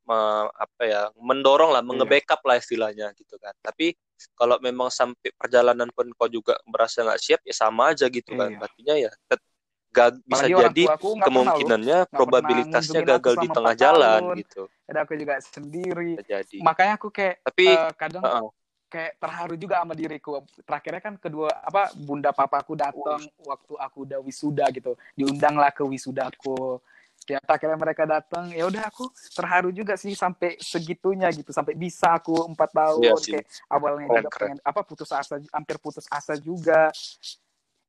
[0.02, 1.88] me- apa ya mendorong lah Iya.
[1.88, 3.94] mengebackup lah istilahnya gitu kan tapi
[4.34, 8.50] kalau memang sampai perjalanan pun kau juga merasa nggak siap ya sama aja gitu kan
[8.50, 8.60] Iya.
[8.60, 9.46] artinya ya tet-
[9.90, 10.84] ga- bisa jadi
[11.22, 14.38] kemungkinannya probabilitasnya gagal di tengah 4 jalan tahun.
[14.42, 16.18] gitu Dan aku juga sendiri.
[16.20, 18.50] jadi Makanya aku kayak tapi eh, kadang uh-uh,
[18.90, 20.42] kayak terharu juga sama diriku.
[20.66, 24.98] Terakhirnya kan kedua apa bunda papaku datang waktu aku udah wisuda gitu.
[25.14, 26.82] Diundanglah ke wisudaku.
[27.30, 28.50] Ya akhirnya mereka datang.
[28.50, 31.54] Ya udah aku terharu juga sih sampai segitunya gitu.
[31.54, 33.38] Sampai bisa aku empat tahun sih.
[33.38, 36.90] kayak awalnya Keren, juga pengen apa putus asa hampir putus asa juga.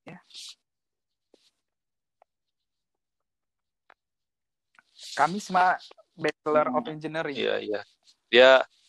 [0.04, 0.20] Ya.
[5.16, 5.80] Kami semua
[6.12, 7.32] Bachelor of Engineering.
[7.32, 7.80] iya iya
[8.28, 8.79] ya di-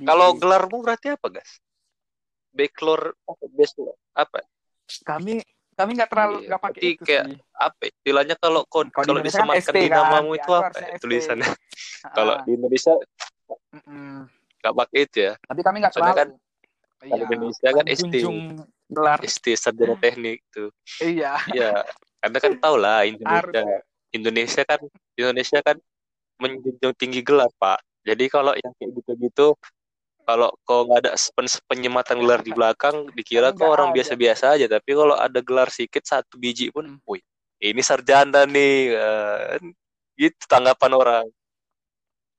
[0.00, 1.52] kalau gelarmu berarti apa guys
[2.50, 4.38] bachelor apa bachelor apa
[5.02, 7.38] kami kami nggak terlalu Iya, nggak pakai berarti itu kayak sih.
[7.56, 10.78] apa ya, istilahnya kalau kau Kalau kalau kan disematkan di kan, namamu di itu apa
[10.78, 11.48] ya tulisannya
[12.16, 12.92] kalau di Indonesia
[14.60, 16.16] nggak pakai itu ya Tapi kami nggak terlalu.
[16.16, 16.28] kan
[17.00, 18.14] kalau di Indonesia kan ST.
[18.90, 19.18] gelar.
[19.22, 20.68] ST sarjana teknik tuh
[20.98, 21.70] Iya, Iya,
[22.20, 23.62] karena kan tau lah Indonesia.
[24.10, 24.80] Indonesia kan
[25.14, 25.76] Indonesia kan
[26.36, 27.78] menjunjung tinggi gelar, Pak.
[28.02, 29.54] Jadi kalau yang kayak gitu-gitu
[30.30, 34.66] kalau kau nggak ada pen- penyematan gelar di belakang, dikira kau orang biasa-biasa aja.
[34.70, 37.02] Tapi kalau ada gelar sedikit satu biji pun, Hmm.
[37.02, 37.18] wih,
[37.58, 39.62] ini sarjana nih, kan.
[40.14, 41.26] Gitu tanggapan orang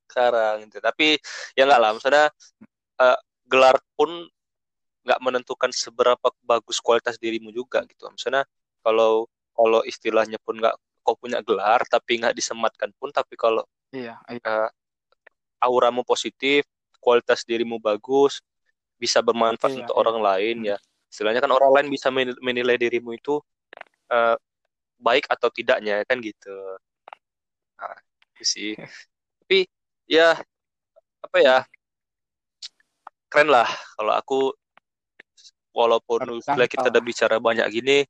[0.08, 0.56] sekarang.
[0.68, 0.80] Gitu.
[0.80, 1.08] Tapi
[1.60, 2.26] ya nggak lah, maksudnya
[3.02, 3.20] eh,
[3.52, 4.10] gelar pun
[5.02, 8.08] nggak menentukan seberapa bagus kualitas dirimu juga gitu.
[8.08, 8.48] Misalnya
[8.80, 14.16] kalau kalau istilahnya pun nggak kau punya gelar tapi nggak disematkan pun, tapi kalau Iya,
[14.32, 14.40] iya.
[14.40, 14.70] eh,
[15.60, 16.64] auramu positif,
[17.02, 18.40] kualitas dirimu bagus,
[18.96, 20.02] bisa bermanfaat Iya, untuk iya.
[20.06, 20.70] orang lain Hmm.
[20.72, 20.78] ya.
[21.10, 23.42] Istilahnya kan orang lain bisa men- menilai dirimu itu
[24.08, 24.36] eh,
[24.96, 26.54] baik atau tidaknya kan gitu.
[27.76, 27.98] Nah,
[28.38, 28.72] itu sih.
[29.42, 29.66] Tapi
[30.06, 30.38] ya
[31.20, 31.58] apa ya?
[33.26, 34.40] Keren lah kalau aku
[35.72, 38.04] walaupun setelah kita udah bicara banyak gini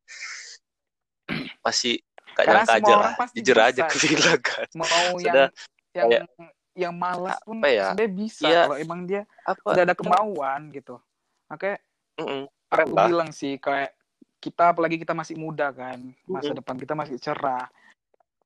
[1.62, 2.02] masih
[2.34, 3.14] gak Karena nyangka semua aja lah.
[3.32, 3.86] Jujur aja bisa.
[3.86, 4.68] aku bilang kan.
[4.74, 5.48] Mau Sudah,
[5.94, 6.28] yang yang kayak-
[6.82, 7.94] yang malas pun apa ya?
[7.94, 8.62] sebenarnya bisa Iya.
[8.66, 9.78] kalau emang dia Apa?
[9.78, 10.98] udah ada kemauan gitu.
[11.48, 11.78] Makanya
[12.18, 13.08] Mm-mm, keren aku lah.
[13.10, 13.92] bilang sih kayak
[14.42, 16.58] kita apalagi kita masih muda kan masa Mhm.
[16.58, 17.70] depan kita masih cerah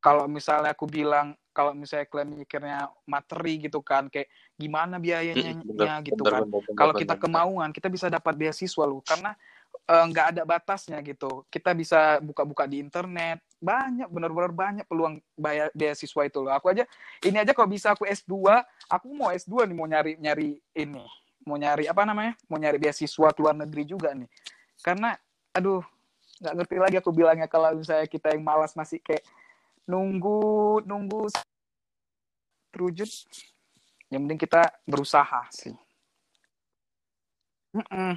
[0.03, 4.27] kalau misalnya aku bilang kalau misalnya kalian mikirnya materi gitu kan kayak
[4.59, 7.23] gimana biayanya bener, gitu bener, kan bener, bener, kalau bener, kita bener.
[7.23, 9.33] kemauan kita bisa dapat beasiswa loh karena
[9.83, 11.43] eh, nggak ada batasnya gitu.
[11.51, 13.43] Kita bisa buka-buka di internet.
[13.59, 16.53] Banyak benar-benar banyak peluang bayar beasiswa itu loh.
[16.55, 16.87] Aku aja
[17.25, 21.03] ini aja kalau bisa aku S2 aku mau S2 nih mau nyari nyari ini.
[21.45, 22.33] Mau nyari apa namanya?
[22.49, 24.29] Mau nyari beasiswa ke luar negeri juga nih.
[24.81, 25.13] Karena
[25.55, 25.81] aduh
[26.41, 29.23] nggak ngerti lagi aku bilangnya kalau misalnya kita yang malas masih kayak
[29.87, 31.31] nunggu nunggu
[32.75, 33.07] terwujud
[34.11, 35.71] yang penting kita berusaha sih.
[37.75, 37.75] Mm-mm.
[37.75, 38.13] Mm-mm.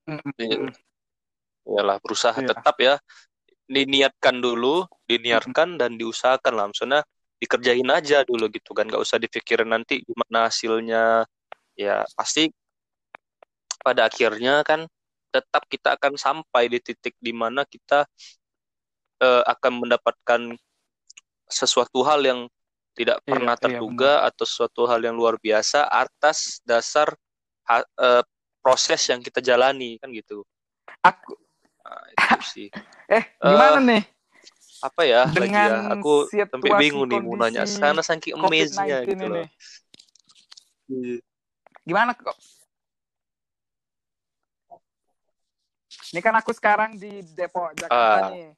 [1.61, 2.49] Iyalah berusaha Iya.
[2.51, 2.95] tetap ya.
[3.71, 6.65] Diniatkan dulu, diniatkan dan diusahakan lah.
[6.67, 7.01] Maksudnya
[7.39, 8.89] dikerjain aja dulu gitu kan.
[8.89, 11.23] Gak usah dipikirin nanti gimana hasilnya.
[11.77, 12.51] Ya pasti
[13.81, 14.85] pada akhirnya kan
[15.31, 18.03] tetap kita akan sampai di titik di mana kita
[19.23, 20.41] eh, akan mendapatkan
[21.47, 22.39] sesuatu hal yang
[22.91, 27.15] tidak Iya, pernah iya, terduga atau sesuatu hal yang luar biasa atas dasar
[27.63, 28.23] ha- eh,
[28.61, 30.45] proses yang kita jalani kan gitu.
[31.01, 31.33] aku
[31.81, 32.67] Nah, itu sih.
[33.17, 34.03] eh gimana nih
[34.81, 35.93] Apa ya lagi Dengan ya?
[35.93, 39.45] Aku sampai bingung nih mau nanya karena saking amazing-nya COVID-19 gitu ini loh.
[40.87, 41.17] Iya.
[41.81, 42.37] gimana kok
[46.11, 48.31] ini kan aku sekarang di Depok Jakarta Ah.
[48.31, 48.49] nih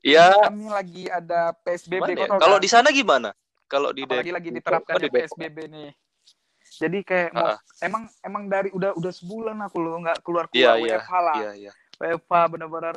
[0.00, 2.24] Ya, kami lagi ada PSBB ya?
[2.24, 2.64] Kalau kan?
[2.64, 3.36] di sana gimana?
[3.68, 5.08] Kalau di apalagi Depok- lagi diterapkan oh, di.
[5.12, 5.88] PSBB nih.
[6.80, 7.58] Jadi kayak mau, Ah.
[7.84, 10.96] emang emang dari udah udah sebulan aku loh nggak keluar keluar iya.
[10.96, 11.36] WFH lah.
[11.36, 11.72] Iya, iya.
[12.00, 12.96] WFH benar-benar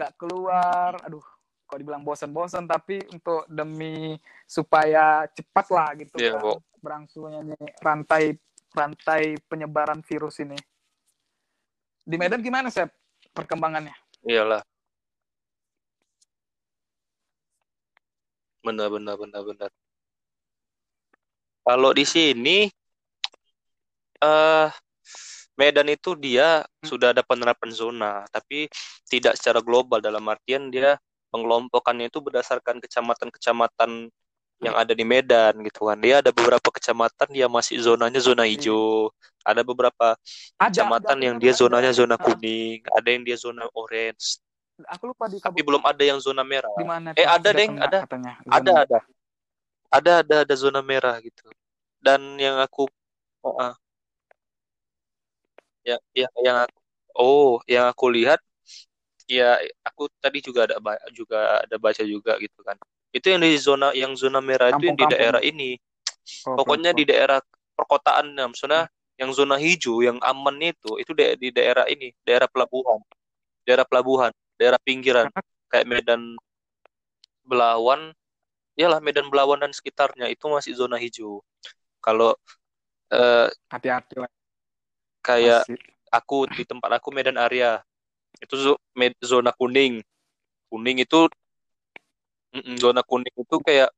[0.00, 0.96] nggak keluar.
[1.04, 1.24] Aduh,
[1.68, 4.16] kok dibilang bosan-bosan tapi untuk demi
[4.48, 8.24] supaya cepat lah gitu Iya, kan berangsurnya nih rantai
[8.72, 10.56] rantai penyebaran virus ini.
[12.08, 12.88] Di Medan gimana sih
[13.36, 13.92] perkembangannya?
[14.24, 14.64] Iyalah.
[18.58, 19.70] benar benar benar benar
[21.64, 22.68] kalau di sini
[24.22, 24.68] eh
[25.58, 26.86] Medan itu dia Hmm.
[26.86, 28.70] sudah ada penerapan zona, tapi
[29.10, 30.94] tidak secara global dalam artian dia
[31.34, 34.06] pengelompokannya itu berdasarkan kecamatan-kecamatan
[34.62, 35.98] yang ada di Medan gitu kan.
[35.98, 38.54] Dia ada beberapa kecamatan yang masih zonanya zona Iya.
[38.54, 39.10] hijau,
[39.42, 41.98] ada beberapa ada kecamatan ada, yang aku dia dengar zonanya ada.
[41.98, 44.38] zona kuning, ada yang dia zona orange,
[44.86, 46.70] aku lupa di tapi belum ada yang zona merah.
[46.78, 48.98] di mana Eh ada deng, ada, katanya ada zona ada,
[49.90, 51.50] ada ada ada zona merah gitu.
[51.98, 52.86] Dan yang aku,
[53.42, 53.74] oh, ah,
[55.88, 56.78] ya, ya, yang aku,
[57.18, 58.40] oh, yang aku lihat
[59.28, 60.76] ya aku tadi juga ada
[61.12, 62.76] juga ada baca juga gitu kan.
[63.16, 65.08] Itu yang di zona yang zona merah itu yang di kampung-kampung.
[65.08, 65.76] daerah ya ini.
[66.46, 67.38] Oh, pokoknya di pelosok daerah
[67.78, 68.90] perkotaan nah, maksudnya Hmm.
[69.20, 73.00] yang zona hijau yang aman itu itu da- di daerah ini daerah pelabuhan.
[73.66, 76.22] Daerah pelabuhan daerah pinggiran karena kayak Medan
[77.48, 78.12] Belawan
[78.78, 81.42] iyalah Medan Belawan dan sekitarnya itu masih zona hijau.
[82.04, 82.36] Kalau
[83.12, 84.30] eh, hati-hati lah
[85.28, 85.76] kayak masih
[86.10, 87.80] aku di tempat aku Medan area
[88.40, 88.76] itu
[89.24, 90.00] zona kuning.
[90.68, 91.28] Kuning itu
[92.52, 93.88] mm, zona kuning itu kayak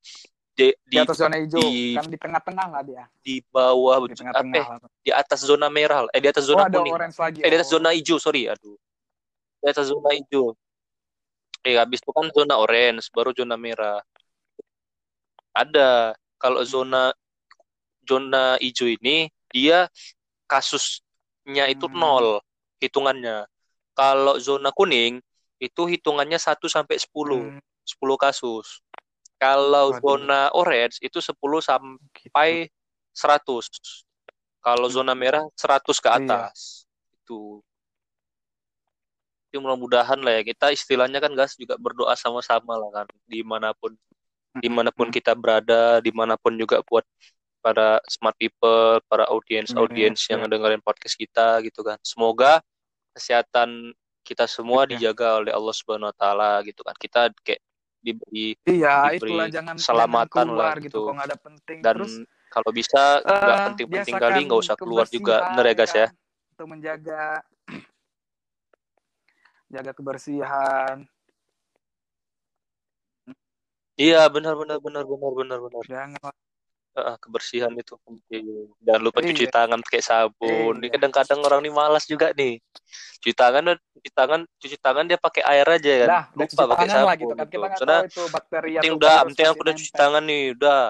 [0.55, 1.63] di di di atas zona hijau.
[1.63, 3.05] di kan di tengah-tengah lah dia.
[3.23, 4.91] di bawah di eh tengah-tengah lah.
[5.01, 6.95] di atas zona merah eh di atas oh zona ada kuning.
[6.95, 7.39] orange lagi.
[7.41, 7.73] Eh di atas oh.
[7.79, 8.77] zona hijau sorry aduh.
[9.63, 10.53] Di atas zona hijau.
[11.65, 14.03] Eh habis itu kan zona orange baru zona merah.
[15.55, 16.19] Ada.
[16.41, 17.13] Kalau zona
[18.05, 19.87] zona hijau ini dia
[21.47, 21.97] kasusnya itu Hmm.
[21.99, 22.27] nol
[22.81, 23.49] hitungannya.
[23.97, 25.21] Kalau zona kuning
[25.61, 27.61] itu hitungannya 1 sampai 10 Hmm.
[27.85, 28.81] 10 kasus.
[29.41, 30.01] Kalau waduh.
[30.05, 32.77] zona orange itu 10 sampai gitu.
[33.17, 34.05] 100
[34.61, 36.17] kalau zona merah 100 ke iya.
[36.21, 36.85] atas.
[37.17, 37.65] Itu.
[39.51, 40.43] Jadi mudah-mudahan lah ya.
[40.47, 43.07] Kita istilahnya kan guys juga berdoa sama-sama lah kan.
[43.27, 43.97] Di mana pun
[44.61, 45.15] di mana pun Hmm.
[45.15, 47.03] kita berada di mana pun juga buat
[47.61, 50.37] para smart people para audiens iya audiens iya.
[50.37, 52.01] yang dengerin podcast kita gitu kan.
[52.03, 52.61] Semoga
[53.15, 53.93] kesehatan
[54.25, 54.97] kita semua iya.
[54.97, 56.97] dijaga oleh Allah Subhanahu Wa Taala gitu kan.
[56.97, 57.61] Kita kayak
[58.01, 61.01] diberi Iya, diberi itulah jangan jangan keselamatan lah keluar gitu gitu.
[61.13, 61.79] kalau ada penting.
[61.85, 62.15] dan Terus
[62.51, 65.37] kalau bisa nggak eh penting-penting kali nggak usah keluar juga.
[65.53, 66.07] bener ya ya guys ya?
[66.09, 66.13] kan
[66.57, 67.25] untuk menjaga
[69.75, 70.97] jaga kebersihan.
[74.01, 76.33] iya benar benar benar benar benar benar Jangan
[76.91, 78.67] Heeh, kebersihan itu penting.
[78.83, 80.75] Jangan lupa cuci iya tangan pakai sabun.
[80.83, 82.59] Iya kadang-kadang orang ini malas juga nih.
[83.23, 86.09] Cuci tangan, cuci tangan, cuci tangan dia pakai air aja kan.
[86.35, 87.31] udah Lupa pakai gitu sabun kan gitu.
[87.31, 90.81] kita nggak Maksudnya tahu itu bakteri penting udah, penting aku udah cuci tangan nih, udah,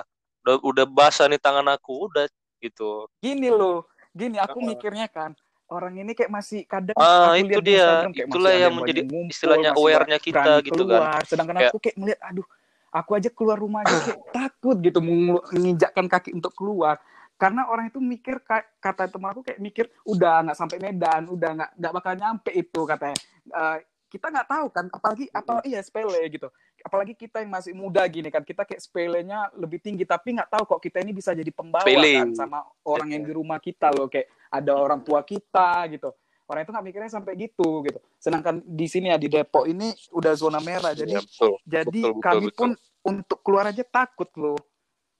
[0.41, 2.25] udah, udah basah nih tangan aku, udah
[2.65, 2.91] gitu.
[3.21, 3.85] Gini loh,
[4.17, 4.69] gini aku Heeh.
[4.73, 5.37] mikirnya kan
[5.71, 7.77] orang ini kayak masih kadang Ah, aku itu dia.
[7.77, 11.01] Instagram kayak Itulah yang menjadi ngumpul, istilahnya aware-nya kita gitu kan.
[11.05, 11.21] keluar.
[11.29, 12.47] Sedangkan Kayak aku kayak melihat, aduh,
[12.91, 16.99] aku aja keluar rumah aja kayak takut gitu menginjakkan kaki untuk keluar.
[17.41, 21.51] Karena orang itu mikir ka- kata teman aku kayak mikir udah nggak sampai Medan, udah
[21.57, 23.17] nggak nggak bakal nyampe itu katanya.
[23.49, 23.79] Eh,
[24.11, 26.51] kita nggak tahu kan, apalagi apa iya sepele gitu.
[26.83, 30.77] Apalagi kita yang masih muda gini kan, kita kayak sepelenya lebih tinggi tapi nggak tahu
[30.77, 34.29] kok kita ini bisa jadi pembawa kan sama orang yang di rumah kita loh kayak
[34.51, 36.11] ada orang tua kita gitu.
[36.51, 38.03] Orang itu nggak mikirnya sampai gitu gitu.
[38.19, 40.91] Sedangkan di sini ya di Depok ini udah zona merah.
[40.91, 41.55] Jadi Iya, betul.
[41.63, 42.59] jadi Betul, betul, kami betul.
[42.59, 42.71] pun
[43.07, 44.59] untuk keluar aja takut loh.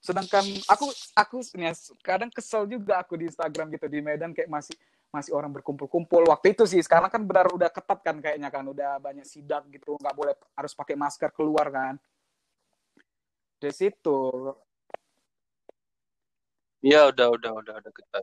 [0.03, 1.71] Sedangkan aku aku ya,
[2.03, 4.75] kadang kesel juga aku di Instagram gitu di Medan kayak masih
[5.07, 6.27] masih orang berkumpul-kumpul.
[6.27, 9.95] Waktu itu sih sekarang kan benar udah ketat kan kayaknya kan udah banyak sidak gitu,
[10.03, 11.95] nggak boleh harus pakai masker keluar kan.
[13.61, 14.19] Dari situ.
[16.81, 18.19] Iya, udah, udah, udah, udah kita.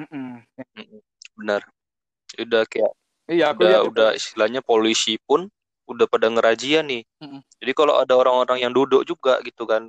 [0.00, 0.40] Mm-mm.
[0.56, 1.00] Mm-mm.
[1.36, 1.62] Benar.
[2.38, 2.92] Udah kayak
[3.30, 3.90] Iya, aku udah lihat itu.
[3.94, 5.46] udah istilahnya polisi pun
[5.86, 7.06] udah pada ngerazia nih.
[7.22, 7.40] Mm-mm.
[7.62, 9.86] Jadi kalau ada orang-orang yang duduk juga gitu kan,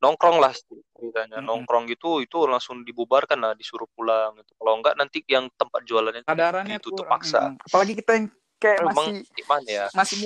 [0.00, 0.56] nongkrong lah
[0.96, 1.48] ceritanya, Mm-mm.
[1.48, 4.56] nongkrong gitu itu langsung dibubarkan lah, disuruh pulang gitu.
[4.56, 7.12] Kalau enggak nanti yang tempat jualannya itu Kesadarannya ditutup kurang.
[7.20, 7.40] paksa.
[7.52, 7.66] Mm-mm.
[7.68, 9.86] Apalagi kita yang kayak Memang masih gimana ya?
[9.92, 10.16] masih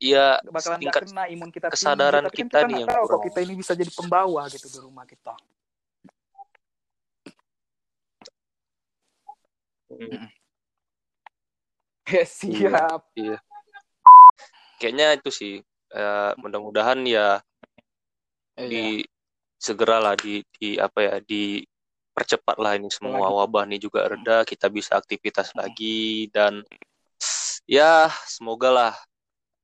[0.00, 3.24] Iya, bakalan tingkat kena imun kita tinggi kesadaran kan kita kita nih yang tahu kurang.
[3.28, 5.36] kita ini bisa jadi pembawa gitu di rumah kita
[10.00, 10.26] Mm,
[12.08, 13.36] ya Iya, siap iya.
[14.80, 15.54] Kayaknya itu sih
[15.92, 17.44] eh, mudah-mudahan ya
[18.56, 18.84] iya di
[19.60, 21.60] segeralah di di apa ya di
[22.16, 25.58] percepat lah ini semua lagi wabah ini juga reda kita bisa aktivitas Mm.
[25.60, 26.64] lagi dan
[27.68, 28.94] ya semoga lah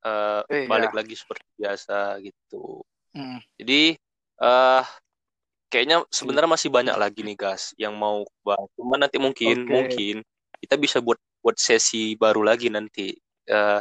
[0.05, 2.85] eh, balik iya lagi seperti biasa gitu
[3.17, 3.41] Mm.
[3.57, 3.83] jadi
[4.45, 4.85] eh
[5.77, 9.69] kayaknya sebenarnya masih banyak lagi nih guys yang mau bahas cuma nanti mungkin oke.
[9.69, 10.17] mungkin
[10.57, 13.13] kita bisa buat buat sesi baru lagi nanti
[13.45, 13.81] eh,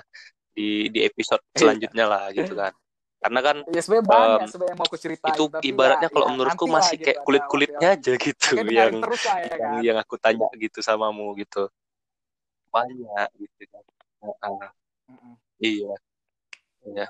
[0.51, 1.55] di di episode iya.
[1.55, 2.75] selanjutnya lah gitu kan.
[3.23, 6.65] Karena kan ya sebenarnya banyak sebenarnya mau aku ceritain itu ibaratnya ya, kalau ya menurutku
[6.67, 9.79] masih gitu, kayak ada kulit kulitnya waktu aja gitu yang terus lah ya yang, kan
[9.87, 11.63] yang aku tanya gitu samamu gitu.
[12.75, 13.83] Banyak gitu kan.
[14.19, 14.69] Heeh.
[15.15, 15.33] Mm-mm.
[15.63, 15.95] iya.
[16.85, 17.07] Iya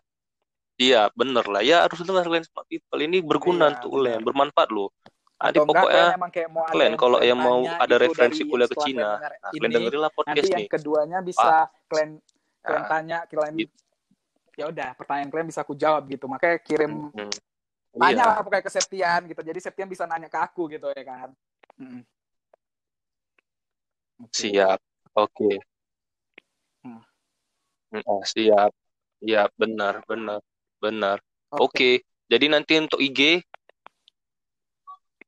[0.75, 1.61] iya bener lah.
[1.63, 4.91] Ya harus dengar kalian smart people ini berguna iya untuk kalian bermanfaat loh.
[5.35, 6.05] Enggak pokoknya
[6.71, 9.19] kalian yang kalau yang mau ada gitu referensi kuliah ke Cina.
[9.19, 10.71] nah kalian ini dengerinlah nanti podcast yang nih.
[10.71, 11.55] keduanya Pak bisa
[11.91, 12.11] kalian
[12.65, 13.75] kalian nah, tanya kalian gitu.
[14.55, 16.25] ya udah pertanyaan kalian bisa aku jawab gitu.
[16.31, 17.31] Makanya kirim Hmm,
[17.99, 19.41] tanya iya lah pokoknya ke Septian gitu.
[19.43, 21.29] Jadi Septian bisa nanya ke aku gitu ya kan.
[21.75, 22.01] Mm-mm.
[24.23, 24.31] Oke.
[24.31, 24.79] siap.
[25.11, 25.51] Oke.
[26.79, 27.03] Hmm.
[27.91, 28.71] Hmm, ah, siap.
[29.19, 30.39] Iya benar benar
[30.85, 31.17] benar.
[31.49, 31.61] Oke.
[31.65, 31.91] Oke.
[32.25, 33.41] Jadi nanti untuk IG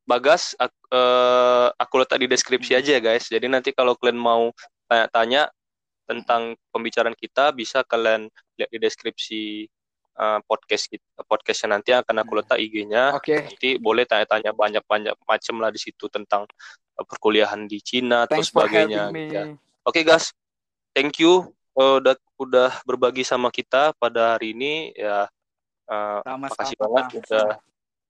[0.07, 3.27] Bagas ak- eh, aku letak di deskripsi aja ya guys.
[3.27, 4.55] Jadi nanti kalau kalian mau
[4.87, 5.51] tanya-tanya
[6.07, 9.67] tentang pembicaraan kita bisa kalian lihat di deskripsi
[10.17, 13.35] eh, podcast kita podcastnya nanti akan aku letak IG-nya oke.
[13.51, 16.47] Nanti boleh tanya-tanya banyak-banyak macam lah di situ tentang
[16.95, 19.11] eh, perkuliahan di Cina atau thanks sebagainya.
[19.27, 19.43] ya.
[19.83, 20.31] Oke guys,
[20.95, 24.95] thank you eh, udah udah berbagi sama kita pada hari ini.
[24.95, 25.27] Ya.
[25.88, 27.47] Eh, makasih banget udah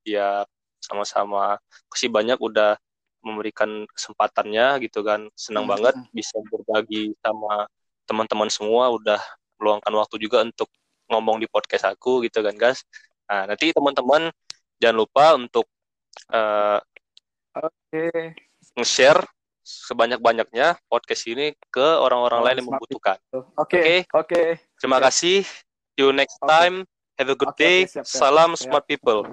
[0.05, 0.43] ya
[0.81, 1.57] sama-sama.
[1.89, 2.77] Makasih banyak udah
[3.25, 5.27] memberikan kesempatannya gitu kan.
[5.35, 7.67] Senang Hmm, banget bisa berbagi sama
[8.07, 9.19] teman-teman semua udah
[9.59, 10.69] meluangkan waktu juga untuk
[11.11, 12.83] ngomong di podcast aku gitu kan guys.
[13.27, 14.31] Nah, nanti teman-teman
[14.79, 15.65] jangan lupa untuk
[16.31, 16.79] eh,
[17.57, 18.05] oke
[18.77, 19.21] nge-share
[19.67, 23.17] sebanyak-banyaknya podcast ini ke orang-orang orang lain yang membutuhkan.
[23.57, 24.41] oke Oke, oke
[24.79, 25.43] terima siap kasih.
[25.43, 26.96] See you next oke time.
[27.17, 27.89] Have a good oke day.
[27.89, 29.25] siap siap Salam smart people.